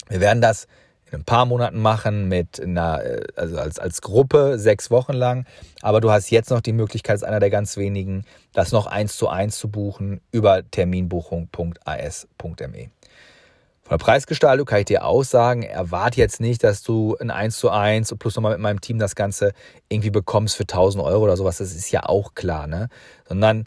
Wir 0.08 0.20
werden 0.20 0.40
das 0.40 0.66
in 1.10 1.20
ein 1.20 1.24
paar 1.24 1.46
Monaten 1.46 1.80
machen 1.80 2.28
mit 2.28 2.60
einer, 2.60 3.02
äh, 3.04 3.22
also 3.36 3.58
als, 3.58 3.78
als 3.78 4.02
Gruppe 4.02 4.58
sechs 4.58 4.90
Wochen 4.90 5.12
lang. 5.12 5.46
Aber 5.82 6.00
du 6.00 6.10
hast 6.10 6.30
jetzt 6.30 6.50
noch 6.50 6.60
die 6.60 6.72
Möglichkeit, 6.72 7.14
als 7.14 7.22
einer 7.22 7.38
der 7.40 7.50
ganz 7.50 7.76
wenigen, 7.76 8.24
das 8.52 8.72
noch 8.72 8.86
eins 8.86 9.16
zu 9.16 9.28
eins 9.28 9.58
zu 9.58 9.70
buchen 9.70 10.20
über 10.32 10.68
terminbuchung.as.me. 10.70 12.90
Von 13.88 13.96
der 13.96 14.04
Preisgestaltung 14.04 14.66
kann 14.66 14.80
ich 14.80 14.84
dir 14.84 15.06
aussagen, 15.06 15.62
erwarte 15.62 16.18
jetzt 16.18 16.42
nicht, 16.42 16.62
dass 16.62 16.82
du 16.82 17.16
ein 17.20 17.30
1 17.30 17.56
zu 17.56 17.70
1 17.70 18.16
plus 18.18 18.36
nochmal 18.36 18.52
mit 18.52 18.60
meinem 18.60 18.82
Team 18.82 18.98
das 18.98 19.14
Ganze 19.14 19.52
irgendwie 19.88 20.10
bekommst 20.10 20.56
für 20.56 20.64
1000 20.64 21.02
Euro 21.02 21.24
oder 21.24 21.38
sowas. 21.38 21.56
Das 21.56 21.74
ist 21.74 21.90
ja 21.90 22.04
auch 22.04 22.34
klar, 22.34 22.66
ne? 22.66 22.90
Sondern 23.26 23.64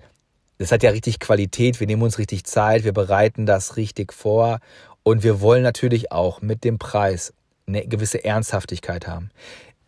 das 0.59 0.71
hat 0.71 0.83
ja 0.83 0.91
richtig 0.91 1.19
Qualität. 1.19 1.79
Wir 1.79 1.87
nehmen 1.87 2.03
uns 2.03 2.19
richtig 2.19 2.43
Zeit. 2.43 2.83
Wir 2.83 2.93
bereiten 2.93 3.47
das 3.47 3.77
richtig 3.77 4.13
vor. 4.13 4.59
Und 5.03 5.23
wir 5.23 5.41
wollen 5.41 5.63
natürlich 5.63 6.11
auch 6.11 6.41
mit 6.41 6.63
dem 6.63 6.77
Preis 6.79 7.33
eine 7.67 7.85
gewisse 7.87 8.23
Ernsthaftigkeit 8.23 9.07
haben. 9.07 9.31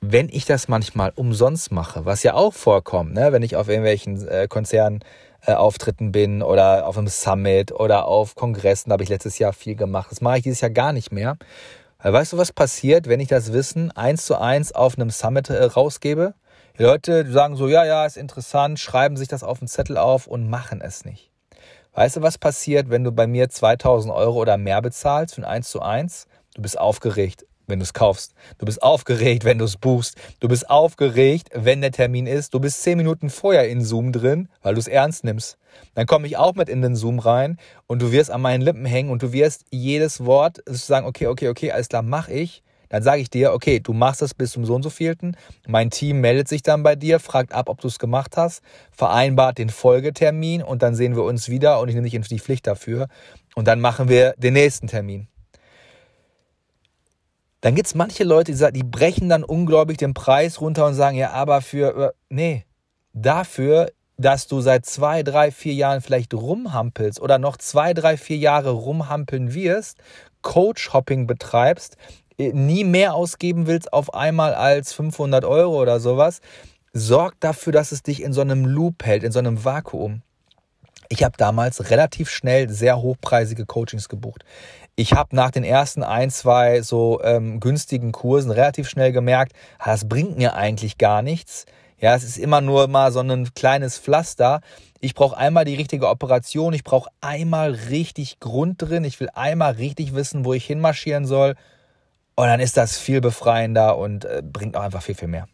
Wenn 0.02 0.28
ich 0.30 0.46
das 0.46 0.68
manchmal 0.68 1.14
umsonst 1.16 1.72
mache, 1.72 2.06
was 2.06 2.24
ja 2.24 2.34
auch 2.34 2.54
vorkommt, 2.54 3.14
ne? 3.14 3.32
wenn 3.32 3.44
ich 3.44 3.56
auf 3.56 3.70
irgendwelchen 3.70 4.28
äh, 4.28 4.48
Konzernen 4.50 5.04
äh, 5.46 5.56
bin 6.00 6.42
oder 6.42 6.88
auf 6.88 6.98
einem 6.98 7.08
Summit 7.08 7.72
oder 7.72 8.06
auf 8.06 8.36
Kongressen. 8.36 8.90
Da 8.90 8.94
habe 8.94 9.04
ich 9.04 9.10
letztes 9.10 9.40
Jahr 9.40 9.54
viel 9.54 9.76
gemacht. 9.76 10.12
Das 10.12 10.22
mache 10.22 10.38
ich 10.38 10.44
dieses 10.44 10.62
Jahr 10.62 10.72
gar 10.72 10.94
nicht 10.94 11.12
mehr. 11.12 11.38
Weil 12.00 12.14
weißt 12.14 12.34
du, 12.34 12.38
was 12.38 12.52
passiert, 12.52 13.08
wenn 13.08 13.20
ich 13.20 13.30
das 13.30 13.54
Wissen 13.54 13.92
eins 13.92 14.26
zu 14.26 14.40
eins 14.40 14.74
auf 14.74 14.98
einem 14.98 15.10
Summit 15.10 15.50
äh, 15.50 15.64
rausgebe? 15.64 16.34
Die 16.78 16.84
Leute 16.84 17.32
sagen 17.32 17.56
so, 17.56 17.68
ja, 17.68 17.86
ja, 17.86 18.06
ist 18.06 18.18
interessant, 18.18 18.80
schreiben 18.80 19.16
sich 19.16 19.28
das 19.28 19.44
auf 19.44 19.60
den 19.60 19.68
Zettel 19.68 19.98
auf 19.98 20.28
und 20.28 20.50
machen 20.50 20.82
es 20.82 21.06
nicht. 21.06 21.33
Weißt 21.96 22.16
du, 22.16 22.22
was 22.24 22.40
passiert, 22.40 22.90
wenn 22.90 23.04
du 23.04 23.12
bei 23.12 23.28
mir 23.28 23.50
2000 23.50 24.12
Euro 24.12 24.42
oder 24.42 24.58
mehr 24.58 24.82
bezahlst 24.82 25.36
für 25.36 25.42
ein 25.42 25.46
1 25.46 25.70
zu 25.70 25.84
1? 25.84 26.26
Du 26.56 26.64
bist 26.64 26.80
aufgeregt, 26.80 27.46
wenn 27.68 27.78
du 27.78 27.84
es 27.84 27.94
kaufst. 27.94 28.34
Du 28.58 28.66
bist 28.66 28.82
aufgeregt, 28.82 29.44
wenn 29.44 29.60
du 29.60 29.66
es 29.66 29.78
buchst. 29.78 30.18
Du 30.40 30.48
bist 30.48 30.72
aufgeregt, 30.72 31.50
wenn 31.54 31.82
der 31.82 31.92
Termin 31.92 32.26
ist. 32.26 32.56
Du 32.56 32.60
bist 32.60 32.82
zehn 32.82 32.98
Minuten 32.98 33.30
vorher 33.30 33.70
in 33.70 33.84
Zoom 33.84 34.12
drin, 34.12 34.50
weil 34.64 34.74
du 34.74 34.80
es 34.80 34.88
ernst 34.88 35.24
nimmst. 35.24 35.60
Dann 35.94 36.08
komme 36.08 36.26
ich 36.26 36.36
auch 36.36 36.56
mit 36.56 36.68
in 36.68 36.82
den 36.82 36.96
Zoom 36.96 37.20
rein 37.20 37.58
und 37.86 38.02
du 38.02 38.12
wirst 38.12 38.32
an 38.32 38.42
meinen 38.42 38.62
Lippen 38.62 38.86
hängen 38.86 39.12
und 39.12 39.22
du 39.22 39.32
wirst 39.32 39.66
jedes 39.70 40.26
Wort 40.26 40.64
sagen, 40.66 41.06
okay, 41.06 41.28
okay, 41.28 41.50
okay, 41.50 41.72
alles 41.72 41.90
klar, 41.90 42.02
mach 42.02 42.28
ich 42.28 42.64
dann 42.94 43.02
sage 43.02 43.24
ich 43.24 43.32
dir, 43.32 43.54
okay, 43.54 43.80
du 43.80 43.92
machst 43.92 44.22
das 44.22 44.36
bis 44.36 44.52
zum 44.52 44.66
so 44.66 44.76
und 44.76 44.84
so 44.84 44.92
vielten. 44.92 45.36
Mein 45.68 45.90
Team 45.90 46.22
meldet 46.22 46.48
sich 46.48 46.62
dann 46.62 46.84
bei 46.84 46.96
dir, 46.96 47.20
fragt 47.20 47.52
ab, 47.52 47.68
ob 47.68 47.82
du 47.82 47.88
es 47.88 47.98
gemacht 47.98 48.38
hast, 48.38 48.62
vereinbart 48.92 49.58
den 49.58 49.70
Folgetermin 49.70 50.62
und 50.62 50.84
dann 50.84 50.94
sehen 50.94 51.16
wir 51.16 51.24
uns 51.24 51.50
wieder 51.50 51.80
und 51.80 51.90
ich 51.90 51.96
nehme 51.96 52.06
dich 52.06 52.14
in 52.14 52.22
die 52.22 52.38
Pflicht 52.38 52.68
dafür. 52.68 53.08
Und 53.56 53.68
dann 53.68 53.82
machen 53.82 54.10
wir 54.10 54.36
den 54.38 54.54
nächsten 54.54 54.86
Termin. 54.86 55.28
Dann 57.62 57.74
gibt 57.74 57.88
es 57.88 57.96
manche 57.96 58.26
Leute, 58.26 58.52
die, 58.52 58.58
sagen, 58.60 58.76
die 58.76 58.84
brechen 58.84 59.28
dann 59.28 59.44
unglaublich 59.44 59.98
den 59.98 60.14
Preis 60.14 60.62
runter 60.62 60.86
und 60.86 60.94
sagen, 60.94 61.18
ja, 61.18 61.32
aber 61.32 61.62
für, 61.62 61.98
äh, 61.98 62.12
nee, 62.30 62.64
dafür 63.12 63.90
dass 64.18 64.48
du 64.48 64.62
seit 64.62 64.86
zwei, 64.86 65.24
drei, 65.24 65.50
vier 65.50 65.74
Jahren 65.74 66.02
vielleicht 66.02 66.34
rumhampelst 66.36 67.20
oder 67.20 67.40
noch 67.40 67.58
zwei, 67.58 67.96
drei, 67.96 68.18
vier 68.18 68.38
Jahre 68.38 68.70
rumhampeln 68.70 69.56
wirst, 69.56 69.98
Coach-Hopping 70.44 71.26
betreibst, 71.26 71.98
nie 72.38 72.84
mehr 72.84 73.14
ausgeben 73.14 73.68
willst 73.68 73.94
auf 73.94 74.14
einmal 74.14 74.54
als 74.54 74.94
500 74.94 75.46
Euro 75.46 75.82
oder 75.82 76.00
sowas, 76.00 76.42
sorg 76.94 77.40
dafür, 77.40 77.74
dass 77.74 77.92
es 77.92 78.04
dich 78.04 78.22
in 78.22 78.34
so 78.34 78.42
einem 78.42 78.66
Loop 78.66 79.04
hält, 79.04 79.24
in 79.24 79.32
so 79.32 79.40
einem 79.40 79.64
Vakuum. 79.66 80.22
Ich 81.10 81.24
habe 81.24 81.38
damals 81.38 81.90
relativ 81.92 82.30
schnell 82.30 82.70
sehr 82.70 83.02
hochpreisige 83.02 83.66
Coachings 83.66 84.10
gebucht. 84.10 84.44
Ich 84.96 85.14
habe 85.14 85.36
nach 85.36 85.52
den 85.52 85.64
ersten 85.64 86.04
ein, 86.04 86.30
zwei 86.30 86.82
so 86.82 87.22
ähm, 87.24 87.60
günstigen 87.60 88.12
Kursen 88.12 88.52
relativ 88.52 88.88
schnell 88.88 89.12
gemerkt, 89.12 89.54
das 89.84 90.08
bringt 90.08 90.38
mir 90.38 90.56
eigentlich 90.56 90.98
gar 90.98 91.22
nichts. 91.22 91.66
Ja, 92.00 92.16
es 92.16 92.24
ist 92.24 92.38
immer 92.38 92.62
nur 92.62 92.88
mal 92.88 93.12
so 93.12 93.22
ein 93.22 93.54
kleines 93.54 93.98
Pflaster. 93.98 94.62
Ich 95.00 95.16
brauche 95.16 95.38
einmal 95.38 95.66
die 95.66 95.76
richtige 95.76 96.10
Operation. 96.10 96.74
Ich 96.74 96.84
brauche 96.84 97.10
einmal 97.22 97.72
richtig 97.72 98.40
Grund 98.40 98.82
drin. 98.82 99.06
Ich 99.06 99.20
will 99.20 99.30
einmal 99.34 99.74
richtig 99.74 100.14
wissen, 100.14 100.44
wo 100.44 100.54
ich 100.54 100.66
hinmarschieren 100.66 101.26
soll. 101.26 101.56
Und 102.36 102.48
dann 102.48 102.60
ist 102.60 102.78
das 102.78 102.98
viel 102.98 103.22
befreiender 103.22 103.98
und 103.98 104.26
äh, 104.26 104.42
bringt 104.44 104.76
auch 104.76 104.82
einfach 104.82 105.04
viel, 105.04 105.16
viel 105.16 105.28
mehr. 105.28 105.48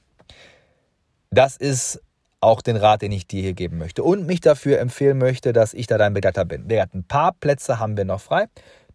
Das 1.30 1.58
ist 1.58 2.02
auch 2.42 2.62
den 2.62 2.78
Rat, 2.78 3.02
den 3.02 3.12
ich 3.12 3.28
dir 3.28 3.42
hier 3.42 3.54
geben 3.54 3.78
möchte. 3.78 4.04
Und 4.04 4.26
mich 4.26 4.40
dafür 4.40 4.80
empfehlen 4.80 5.18
möchte, 5.18 5.52
dass 5.52 5.74
ich 5.74 5.88
da 5.88 5.98
dein 5.98 6.14
Begleiter 6.14 6.46
bin. 6.46 6.72
Ein 6.72 7.04
paar 7.04 7.34
Plätze 7.34 7.80
haben 7.80 7.98
wir 7.98 8.06
noch 8.06 8.22
frei. 8.22 8.46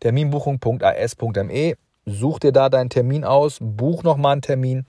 Terminbuchung.as.me. 0.01 1.75
Such 2.07 2.39
dir 2.39 2.53
da 2.53 2.69
deinen 2.69 2.91
Termin 2.91 3.25
aus, 3.25 3.59
buch 3.61 4.03
nochmal 4.03 4.33
einen 4.33 4.43
Termin 4.43 4.87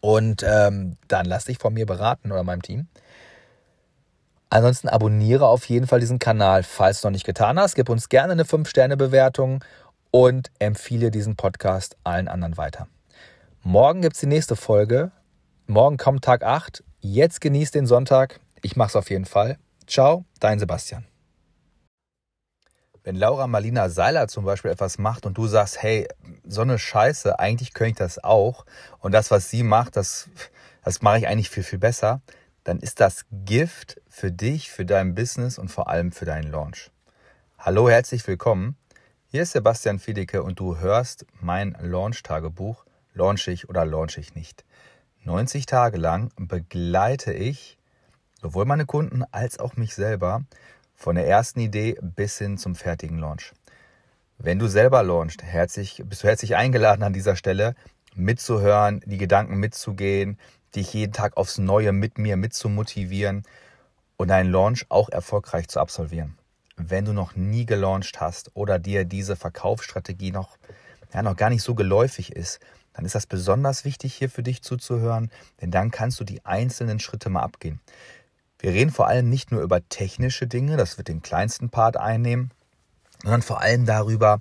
und 0.00 0.44
ähm, 0.44 0.96
dann 1.06 1.24
lass 1.24 1.44
dich 1.44 1.58
von 1.58 1.72
mir 1.72 1.86
beraten 1.86 2.32
oder 2.32 2.42
meinem 2.42 2.62
Team. 2.62 2.88
Ansonsten 4.50 4.88
abonniere 4.88 5.46
auf 5.46 5.64
jeden 5.66 5.86
Fall 5.86 6.00
diesen 6.00 6.18
Kanal, 6.18 6.62
falls 6.62 7.00
du 7.00 7.08
noch 7.08 7.12
nicht 7.12 7.26
getan 7.26 7.58
hast. 7.58 7.74
Gib 7.74 7.88
uns 7.88 8.08
gerne 8.08 8.32
eine 8.32 8.44
5-Sterne-Bewertung 8.44 9.64
und 10.16 10.50
empfehle 10.60 11.10
diesen 11.10 11.36
Podcast 11.36 11.98
allen 12.02 12.26
anderen 12.26 12.56
weiter. 12.56 12.88
Morgen 13.62 14.00
gibt 14.00 14.14
es 14.14 14.20
die 14.20 14.26
nächste 14.26 14.56
Folge. 14.56 15.12
Morgen 15.66 15.98
kommt 15.98 16.24
Tag 16.24 16.42
8. 16.42 16.82
Jetzt 17.00 17.42
genießt 17.42 17.74
den 17.74 17.84
Sonntag. 17.86 18.40
Ich 18.62 18.76
mache 18.76 18.88
es 18.88 18.96
auf 18.96 19.10
jeden 19.10 19.26
Fall. 19.26 19.58
Ciao, 19.86 20.24
dein 20.40 20.58
Sebastian. 20.58 21.04
Wenn 23.04 23.16
Laura 23.16 23.46
Marlina 23.46 23.90
Seiler 23.90 24.26
zum 24.26 24.46
Beispiel 24.46 24.70
etwas 24.70 24.96
macht 24.96 25.26
und 25.26 25.36
du 25.36 25.48
sagst, 25.48 25.82
hey, 25.82 26.08
so 26.46 26.62
eine 26.62 26.78
Scheiße, 26.78 27.38
eigentlich 27.38 27.74
könnte 27.74 27.90
ich 27.90 27.96
das 27.96 28.24
auch 28.24 28.64
und 29.00 29.12
das, 29.12 29.30
was 29.30 29.50
sie 29.50 29.64
macht, 29.64 29.96
das, 29.96 30.30
das 30.82 31.02
mache 31.02 31.18
ich 31.18 31.28
eigentlich 31.28 31.50
viel, 31.50 31.62
viel 31.62 31.78
besser, 31.78 32.22
dann 32.64 32.78
ist 32.78 33.00
das 33.00 33.26
Gift 33.44 34.00
für 34.08 34.32
dich, 34.32 34.70
für 34.70 34.86
dein 34.86 35.14
Business 35.14 35.58
und 35.58 35.68
vor 35.68 35.88
allem 35.88 36.10
für 36.10 36.24
deinen 36.24 36.50
Launch. 36.50 36.90
Hallo, 37.58 37.90
herzlich 37.90 38.26
willkommen. 38.26 38.78
Hier 39.28 39.42
ist 39.42 39.52
Sebastian 39.52 39.98
Fiedeke 39.98 40.44
und 40.44 40.60
du 40.60 40.78
hörst 40.78 41.26
mein 41.40 41.76
Launch-Tagebuch. 41.80 42.84
Launch 43.12 43.48
ich 43.48 43.68
oder 43.68 43.84
launch 43.84 44.18
ich 44.18 44.36
nicht? 44.36 44.64
90 45.24 45.66
Tage 45.66 45.96
lang 45.96 46.30
begleite 46.36 47.32
ich 47.32 47.76
sowohl 48.40 48.66
meine 48.66 48.86
Kunden 48.86 49.24
als 49.32 49.58
auch 49.58 49.76
mich 49.76 49.96
selber 49.96 50.44
von 50.94 51.16
der 51.16 51.26
ersten 51.26 51.58
Idee 51.58 51.98
bis 52.00 52.38
hin 52.38 52.56
zum 52.56 52.76
fertigen 52.76 53.18
Launch. 53.18 53.52
Wenn 54.38 54.60
du 54.60 54.68
selber 54.68 55.02
launchst, 55.02 55.42
herzlich, 55.42 56.04
bist 56.06 56.22
du 56.22 56.28
herzlich 56.28 56.54
eingeladen 56.54 57.02
an 57.02 57.12
dieser 57.12 57.34
Stelle 57.34 57.74
mitzuhören, 58.14 59.00
die 59.06 59.18
Gedanken 59.18 59.56
mitzugehen, 59.56 60.38
dich 60.76 60.94
jeden 60.94 61.12
Tag 61.12 61.36
aufs 61.36 61.58
Neue 61.58 61.90
mit 61.90 62.16
mir 62.16 62.36
mitzumotivieren 62.36 63.42
und 64.18 64.28
deinen 64.28 64.52
Launch 64.52 64.86
auch 64.88 65.08
erfolgreich 65.08 65.66
zu 65.66 65.80
absolvieren 65.80 66.38
wenn 66.76 67.04
du 67.04 67.12
noch 67.12 67.36
nie 67.36 67.66
gelauncht 67.66 68.20
hast 68.20 68.50
oder 68.54 68.78
dir 68.78 69.04
diese 69.04 69.36
Verkaufsstrategie 69.36 70.30
noch, 70.30 70.56
ja, 71.12 71.22
noch 71.22 71.36
gar 71.36 71.50
nicht 71.50 71.62
so 71.62 71.74
geläufig 71.74 72.32
ist, 72.34 72.60
dann 72.92 73.04
ist 73.04 73.14
das 73.14 73.26
besonders 73.26 73.84
wichtig, 73.84 74.14
hier 74.14 74.30
für 74.30 74.42
dich 74.42 74.62
zuzuhören, 74.62 75.30
denn 75.60 75.70
dann 75.70 75.90
kannst 75.90 76.18
du 76.20 76.24
die 76.24 76.44
einzelnen 76.44 76.98
Schritte 76.98 77.28
mal 77.28 77.42
abgehen. 77.42 77.80
Wir 78.58 78.72
reden 78.72 78.90
vor 78.90 79.06
allem 79.06 79.28
nicht 79.28 79.52
nur 79.52 79.62
über 79.62 79.86
technische 79.88 80.46
Dinge, 80.46 80.76
das 80.76 80.96
wird 80.96 81.08
den 81.08 81.20
kleinsten 81.20 81.68
Part 81.68 81.98
einnehmen, 81.98 82.52
sondern 83.22 83.42
vor 83.42 83.60
allem 83.60 83.84
darüber, 83.84 84.40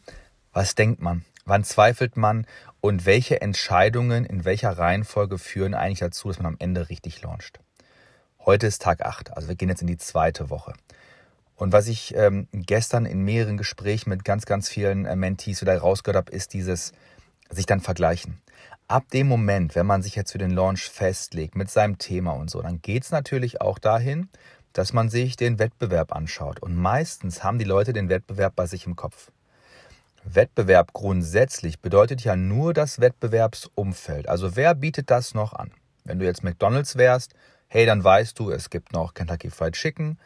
was 0.54 0.76
denkt 0.76 1.02
man, 1.02 1.26
wann 1.46 1.66
zweifelt 1.66 2.16
man 2.16 2.48
und 2.80 3.06
welche 3.06 3.42
Entscheidungen 3.42 4.26
in 4.26 4.46
welcher 4.46 4.78
Reihenfolge 4.78 5.38
führen 5.38 5.74
eigentlich 5.74 6.00
dazu, 6.00 6.30
dass 6.30 6.38
man 6.38 6.54
am 6.54 6.58
Ende 6.60 6.90
richtig 6.90 7.22
launcht. 7.22 7.60
Heute 8.46 8.68
ist 8.68 8.82
Tag 8.82 9.02
8, 9.02 9.36
also 9.36 9.50
wir 9.50 9.56
gehen 9.56 9.70
jetzt 9.70 9.82
in 9.82 9.88
die 9.88 9.98
zweite 9.98 10.50
Woche. 10.50 10.74
Und 11.56 11.72
was 11.72 11.88
ich 11.88 12.14
ähm, 12.16 12.48
gestern 12.52 13.06
in 13.06 13.22
mehreren 13.22 13.58
Gesprächen 13.58 14.10
mit 14.10 14.26
ganz, 14.26 14.46
ganz 14.46 14.68
vielen 14.70 15.06
äh, 15.06 15.16
Mentees 15.16 15.62
wieder 15.62 15.78
rausgehört 15.78 16.18
habe, 16.18 16.32
ist 16.32 16.54
dieses 16.54 16.92
sich 17.50 17.66
dann 17.66 17.80
vergleichen. 17.80 18.42
Ab 18.88 19.06
dem 19.12 19.28
Moment, 19.28 19.76
wenn 19.76 19.86
man 19.86 20.04
sich 20.04 20.16
jetzt 20.16 20.32
für 20.32 20.38
den 20.38 20.52
Launch 20.52 20.90
festlegt 20.90 21.56
mit 21.56 21.72
seinem 21.72 21.98
Thema 21.98 22.32
und 22.32 22.50
so, 22.50 22.62
dann 22.62 22.82
geht 22.82 23.04
es 23.04 23.12
natürlich 23.12 23.62
auch 23.62 23.80
dahin, 23.80 24.30
dass 24.74 24.94
man 24.94 25.10
sich 25.10 25.38
den 25.38 25.58
Wettbewerb 25.58 26.14
anschaut. 26.14 26.62
Und 26.62 26.76
meistens 26.76 27.44
haben 27.44 27.58
die 27.58 27.66
Leute 27.66 27.94
den 27.94 28.10
Wettbewerb 28.10 28.56
bei 28.56 28.68
sich 28.68 28.86
im 28.86 28.96
Kopf. 28.96 29.32
Wettbewerb 30.26 30.92
grundsätzlich 30.94 31.80
bedeutet 31.80 32.22
ja 32.24 32.36
nur 32.36 32.74
das 32.74 33.00
Wettbewerbsumfeld. 33.00 34.28
Also 34.28 34.56
wer 34.56 34.76
bietet 34.76 35.10
das 35.10 35.34
noch 35.34 35.54
an? 35.54 35.72
Wenn 36.04 36.20
du 36.20 36.26
jetzt 36.26 36.44
McDonald's 36.44 36.98
wärst, 36.98 37.34
hey, 37.68 37.86
dann 37.86 38.04
weißt 38.04 38.38
du, 38.38 38.52
es 38.52 38.70
gibt 38.70 38.92
noch 38.92 39.14
Kentucky 39.14 39.50
Fried 39.50 39.74
Chicken, 39.74 40.18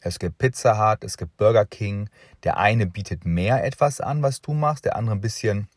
es 0.00 0.18
gibt 0.18 0.38
Pizza 0.38 0.78
Hut, 0.78 1.04
es 1.04 1.16
gibt 1.16 1.36
Burger 1.36 1.64
King. 1.64 2.08
Der 2.44 2.56
eine 2.56 2.86
bietet 2.86 3.24
mehr 3.24 3.64
etwas 3.64 4.00
an, 4.00 4.22
was 4.22 4.40
du 4.40 4.52
machst, 4.52 4.84
der 4.84 4.96
andere 4.96 5.16
ein 5.16 5.20
bisschen 5.20 5.68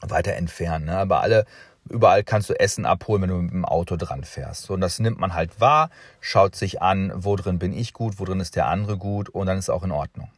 weiter 0.00 0.34
entfernt. 0.34 0.86
Ne? 0.86 0.96
Aber 0.96 1.20
alle, 1.20 1.44
überall 1.88 2.24
kannst 2.24 2.50
du 2.50 2.58
Essen 2.58 2.86
abholen, 2.86 3.22
wenn 3.22 3.30
du 3.30 3.36
mit 3.36 3.52
dem 3.52 3.64
Auto 3.64 3.96
dran 3.96 4.24
fährst. 4.24 4.70
Und 4.70 4.80
das 4.80 4.98
nimmt 4.98 5.18
man 5.18 5.34
halt 5.34 5.60
wahr, 5.60 5.90
schaut 6.20 6.56
sich 6.56 6.82
an, 6.82 7.12
wo 7.14 7.36
drin 7.36 7.58
bin 7.58 7.72
ich 7.72 7.92
gut, 7.92 8.18
wo 8.18 8.24
drin 8.24 8.40
ist 8.40 8.56
der 8.56 8.66
andere 8.66 8.98
gut 8.98 9.28
und 9.28 9.46
dann 9.46 9.58
ist 9.58 9.70
auch 9.70 9.84
in 9.84 9.92
Ordnung. 9.92 10.30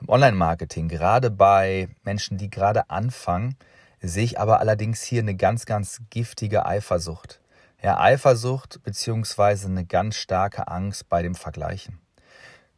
Im 0.00 0.08
Online-Marketing, 0.08 0.88
gerade 0.88 1.30
bei 1.30 1.88
Menschen, 2.04 2.36
die 2.36 2.50
gerade 2.50 2.90
anfangen, 2.90 3.56
sehe 4.00 4.24
ich 4.24 4.38
aber 4.38 4.60
allerdings 4.60 5.02
hier 5.02 5.22
eine 5.22 5.36
ganz, 5.36 5.64
ganz 5.64 6.02
giftige 6.10 6.66
Eifersucht. 6.66 7.40
Ja, 7.82 7.98
Eifersucht 7.98 8.82
beziehungsweise 8.82 9.68
eine 9.68 9.84
ganz 9.84 10.16
starke 10.16 10.68
Angst 10.68 11.08
bei 11.08 11.22
dem 11.22 11.34
Vergleichen. 11.34 11.98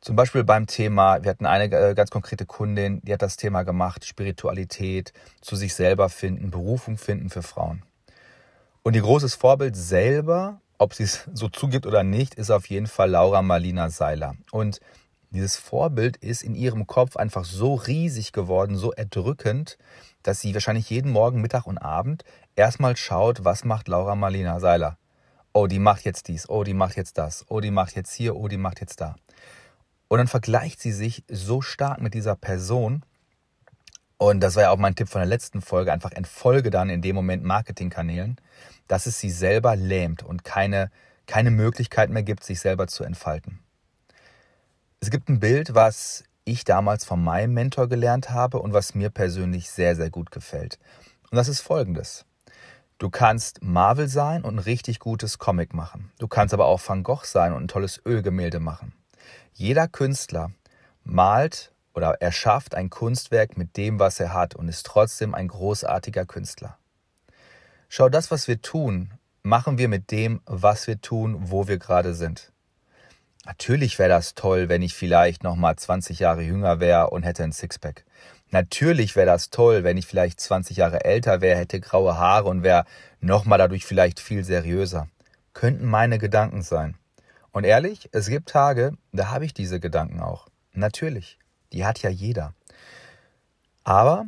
Zum 0.00 0.14
Beispiel 0.14 0.44
beim 0.44 0.66
Thema, 0.66 1.22
wir 1.22 1.30
hatten 1.30 1.46
eine 1.46 1.64
äh, 1.64 1.94
ganz 1.94 2.10
konkrete 2.10 2.46
Kundin, 2.46 3.00
die 3.02 3.12
hat 3.12 3.22
das 3.22 3.36
Thema 3.36 3.64
gemacht, 3.64 4.04
Spiritualität, 4.04 5.12
zu 5.40 5.56
sich 5.56 5.74
selber 5.74 6.08
finden, 6.08 6.50
Berufung 6.50 6.98
finden 6.98 7.30
für 7.30 7.42
Frauen. 7.42 7.82
Und 8.82 8.94
ihr 8.94 9.02
großes 9.02 9.34
Vorbild 9.34 9.76
selber, 9.76 10.60
ob 10.78 10.94
sie 10.94 11.02
es 11.02 11.28
so 11.34 11.48
zugibt 11.48 11.84
oder 11.84 12.04
nicht, 12.04 12.34
ist 12.34 12.50
auf 12.50 12.66
jeden 12.66 12.86
Fall 12.86 13.10
Laura 13.10 13.42
Marlina 13.42 13.90
Seiler. 13.90 14.34
Und 14.52 14.80
dieses 15.30 15.56
Vorbild 15.56 16.16
ist 16.16 16.42
in 16.42 16.54
ihrem 16.54 16.86
Kopf 16.86 17.16
einfach 17.16 17.44
so 17.44 17.74
riesig 17.74 18.32
geworden, 18.32 18.76
so 18.76 18.92
erdrückend, 18.92 19.78
dass 20.22 20.40
sie 20.40 20.54
wahrscheinlich 20.54 20.88
jeden 20.90 21.10
Morgen, 21.10 21.40
Mittag 21.40 21.66
und 21.66 21.78
Abend 21.78 22.24
erstmal 22.56 22.96
schaut, 22.96 23.44
was 23.44 23.64
macht 23.64 23.88
Laura 23.88 24.14
Marlina 24.14 24.60
Seiler. 24.60 24.96
oh, 25.52 25.66
die 25.66 25.80
macht 25.80 26.04
jetzt 26.04 26.28
dies, 26.28 26.48
oh, 26.48 26.62
die 26.62 26.74
macht 26.74 26.96
jetzt 26.96 27.18
das, 27.18 27.44
oh, 27.48 27.60
die 27.60 27.72
macht 27.72 27.96
jetzt 27.96 28.12
hier, 28.12 28.36
oh, 28.36 28.46
die 28.48 28.58
macht 28.58 28.80
jetzt 28.80 29.00
da. 29.00 29.16
Und 30.08 30.18
dann 30.18 30.28
vergleicht 30.28 30.80
sie 30.80 30.92
sich 30.92 31.24
so 31.28 31.60
stark 31.60 32.00
mit 32.00 32.14
dieser 32.14 32.34
Person. 32.34 33.04
Und 34.16 34.40
das 34.40 34.56
war 34.56 34.64
ja 34.64 34.70
auch 34.70 34.78
mein 34.78 34.94
Tipp 34.94 35.08
von 35.08 35.20
der 35.20 35.28
letzten 35.28 35.60
Folge, 35.60 35.92
einfach 35.92 36.12
entfolge 36.12 36.70
dann 36.70 36.90
in 36.90 37.02
dem 37.02 37.14
Moment 37.14 37.44
Marketingkanälen, 37.44 38.40
dass 38.88 39.06
es 39.06 39.20
sie 39.20 39.30
selber 39.30 39.76
lähmt 39.76 40.22
und 40.22 40.44
keine, 40.44 40.90
keine 41.26 41.50
Möglichkeit 41.50 42.10
mehr 42.10 42.22
gibt, 42.22 42.42
sich 42.42 42.58
selber 42.58 42.88
zu 42.88 43.04
entfalten. 43.04 43.60
Es 45.00 45.10
gibt 45.10 45.28
ein 45.28 45.38
Bild, 45.38 45.74
was 45.74 46.24
ich 46.44 46.64
damals 46.64 47.04
von 47.04 47.22
meinem 47.22 47.54
Mentor 47.54 47.88
gelernt 47.88 48.30
habe 48.30 48.58
und 48.58 48.72
was 48.72 48.94
mir 48.94 49.10
persönlich 49.10 49.70
sehr, 49.70 49.94
sehr 49.94 50.10
gut 50.10 50.30
gefällt. 50.30 50.78
Und 51.30 51.36
das 51.36 51.48
ist 51.48 51.60
folgendes. 51.60 52.24
Du 52.98 53.10
kannst 53.10 53.62
Marvel 53.62 54.08
sein 54.08 54.42
und 54.42 54.56
ein 54.56 54.58
richtig 54.58 54.98
gutes 54.98 55.38
Comic 55.38 55.72
machen. 55.72 56.10
Du 56.18 56.26
kannst 56.26 56.52
aber 56.52 56.66
auch 56.66 56.80
Van 56.84 57.04
Gogh 57.04 57.24
sein 57.24 57.52
und 57.52 57.64
ein 57.64 57.68
tolles 57.68 58.00
Ölgemälde 58.04 58.58
machen. 58.58 58.92
Jeder 59.58 59.88
Künstler 59.88 60.52
malt 61.02 61.72
oder 61.92 62.22
erschafft 62.22 62.76
ein 62.76 62.90
Kunstwerk 62.90 63.56
mit 63.56 63.76
dem, 63.76 63.98
was 63.98 64.20
er 64.20 64.32
hat 64.32 64.54
und 64.54 64.68
ist 64.68 64.86
trotzdem 64.86 65.34
ein 65.34 65.48
großartiger 65.48 66.26
Künstler. 66.26 66.78
Schau, 67.88 68.08
das, 68.08 68.30
was 68.30 68.46
wir 68.46 68.62
tun, 68.62 69.14
machen 69.42 69.76
wir 69.76 69.88
mit 69.88 70.12
dem, 70.12 70.40
was 70.46 70.86
wir 70.86 71.00
tun, 71.00 71.50
wo 71.50 71.66
wir 71.66 71.78
gerade 71.78 72.14
sind. 72.14 72.52
Natürlich 73.46 73.98
wäre 73.98 74.10
das 74.10 74.36
toll, 74.36 74.68
wenn 74.68 74.80
ich 74.80 74.94
vielleicht 74.94 75.42
noch 75.42 75.56
mal 75.56 75.74
20 75.74 76.20
Jahre 76.20 76.42
jünger 76.42 76.78
wäre 76.78 77.10
und 77.10 77.24
hätte 77.24 77.42
ein 77.42 77.50
Sixpack. 77.50 78.04
Natürlich 78.50 79.16
wäre 79.16 79.26
das 79.26 79.50
toll, 79.50 79.82
wenn 79.82 79.96
ich 79.96 80.06
vielleicht 80.06 80.38
20 80.38 80.76
Jahre 80.76 81.04
älter 81.04 81.40
wäre, 81.40 81.58
hätte 81.58 81.80
graue 81.80 82.16
Haare 82.16 82.48
und 82.48 82.62
wäre 82.62 82.84
nochmal 83.20 83.58
dadurch 83.58 83.84
vielleicht 83.84 84.20
viel 84.20 84.44
seriöser. 84.44 85.08
Könnten 85.52 85.86
meine 85.86 86.18
Gedanken 86.18 86.62
sein. 86.62 86.94
Und 87.58 87.64
ehrlich, 87.64 88.08
es 88.12 88.28
gibt 88.28 88.50
Tage, 88.50 88.92
da 89.10 89.30
habe 89.30 89.44
ich 89.44 89.52
diese 89.52 89.80
Gedanken 89.80 90.20
auch. 90.20 90.46
Natürlich. 90.74 91.40
Die 91.72 91.84
hat 91.84 92.00
ja 92.00 92.08
jeder. 92.08 92.54
Aber 93.82 94.26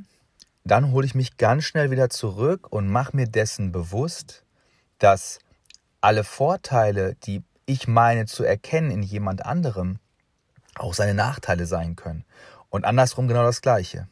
dann 0.64 0.90
hole 0.90 1.06
ich 1.06 1.14
mich 1.14 1.36
ganz 1.36 1.62
schnell 1.62 1.92
wieder 1.92 2.10
zurück 2.10 2.72
und 2.72 2.88
mache 2.88 3.14
mir 3.14 3.28
dessen 3.28 3.70
bewusst, 3.70 4.42
dass 4.98 5.38
alle 6.00 6.24
Vorteile, 6.24 7.14
die 7.22 7.44
ich 7.66 7.86
meine 7.86 8.26
zu 8.26 8.42
erkennen 8.42 8.90
in 8.90 9.04
jemand 9.04 9.46
anderem, 9.46 10.00
auch 10.74 10.94
seine 10.94 11.14
Nachteile 11.14 11.66
sein 11.66 11.94
können. 11.94 12.24
Und 12.68 12.84
andersrum 12.84 13.28
genau 13.28 13.44
das 13.44 13.62
Gleiche. 13.62 14.08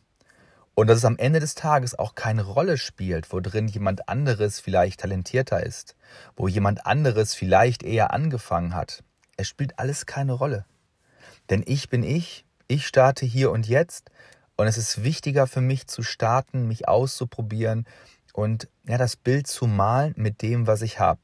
Und 0.76 0.86
dass 0.86 0.98
es 0.98 1.04
am 1.04 1.18
Ende 1.18 1.40
des 1.40 1.56
Tages 1.56 1.98
auch 1.98 2.14
keine 2.14 2.44
Rolle 2.44 2.78
spielt, 2.78 3.32
wo 3.32 3.40
drin 3.40 3.66
jemand 3.66 4.08
anderes 4.08 4.60
vielleicht 4.60 5.00
talentierter 5.00 5.60
ist, 5.66 5.96
wo 6.36 6.46
jemand 6.46 6.86
anderes 6.86 7.34
vielleicht 7.34 7.82
eher 7.82 8.12
angefangen 8.12 8.76
hat. 8.76 9.02
Es 9.38 9.48
spielt 9.48 9.78
alles 9.78 10.04
keine 10.04 10.32
Rolle. 10.32 10.66
Denn 11.48 11.62
ich 11.64 11.88
bin 11.88 12.02
ich, 12.02 12.44
ich 12.66 12.86
starte 12.86 13.24
hier 13.24 13.52
und 13.52 13.68
jetzt 13.68 14.10
und 14.56 14.66
es 14.66 14.76
ist 14.76 15.04
wichtiger 15.04 15.46
für 15.46 15.60
mich 15.60 15.86
zu 15.86 16.02
starten, 16.02 16.66
mich 16.66 16.88
auszuprobieren 16.88 17.86
und 18.32 18.68
ja, 18.84 18.98
das 18.98 19.14
Bild 19.14 19.46
zu 19.46 19.68
malen 19.68 20.12
mit 20.16 20.42
dem, 20.42 20.66
was 20.66 20.82
ich 20.82 20.98
habe. 20.98 21.20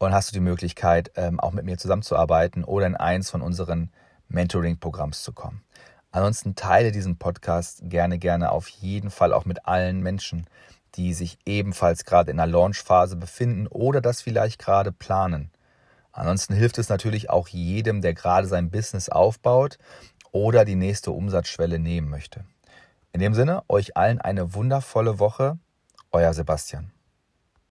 und 0.00 0.12
hast 0.12 0.30
du 0.30 0.32
die 0.32 0.40
Möglichkeit, 0.40 1.12
ähm, 1.14 1.38
auch 1.38 1.52
mit 1.52 1.64
mir 1.64 1.78
zusammenzuarbeiten 1.78 2.64
oder 2.64 2.88
in 2.88 2.96
eins 2.96 3.30
von 3.30 3.42
unseren 3.42 3.92
Mentoring-Programms 4.26 5.22
zu 5.22 5.32
kommen. 5.32 5.62
Ansonsten 6.10 6.56
teile 6.56 6.90
diesen 6.90 7.16
Podcast 7.16 7.82
gerne, 7.84 8.18
gerne 8.18 8.50
auf 8.50 8.66
jeden 8.66 9.10
Fall 9.10 9.32
auch 9.32 9.44
mit 9.44 9.66
allen 9.66 10.00
Menschen, 10.00 10.48
die 10.96 11.14
sich 11.14 11.38
ebenfalls 11.44 12.04
gerade 12.04 12.30
in 12.30 12.36
der 12.36 12.46
Launchphase 12.46 13.16
befinden 13.16 13.66
oder 13.66 14.00
das 14.00 14.22
vielleicht 14.22 14.58
gerade 14.58 14.92
planen. 14.92 15.50
Ansonsten 16.12 16.54
hilft 16.54 16.78
es 16.78 16.88
natürlich 16.88 17.30
auch 17.30 17.48
jedem, 17.48 18.00
der 18.00 18.14
gerade 18.14 18.46
sein 18.46 18.70
Business 18.70 19.08
aufbaut 19.08 19.78
oder 20.30 20.64
die 20.64 20.76
nächste 20.76 21.10
Umsatzschwelle 21.10 21.78
nehmen 21.78 22.08
möchte. 22.08 22.44
In 23.12 23.20
dem 23.20 23.34
Sinne, 23.34 23.62
euch 23.68 23.96
allen 23.96 24.20
eine 24.20 24.54
wundervolle 24.54 25.18
Woche. 25.18 25.58
Euer 26.12 26.32
Sebastian. 26.34 26.92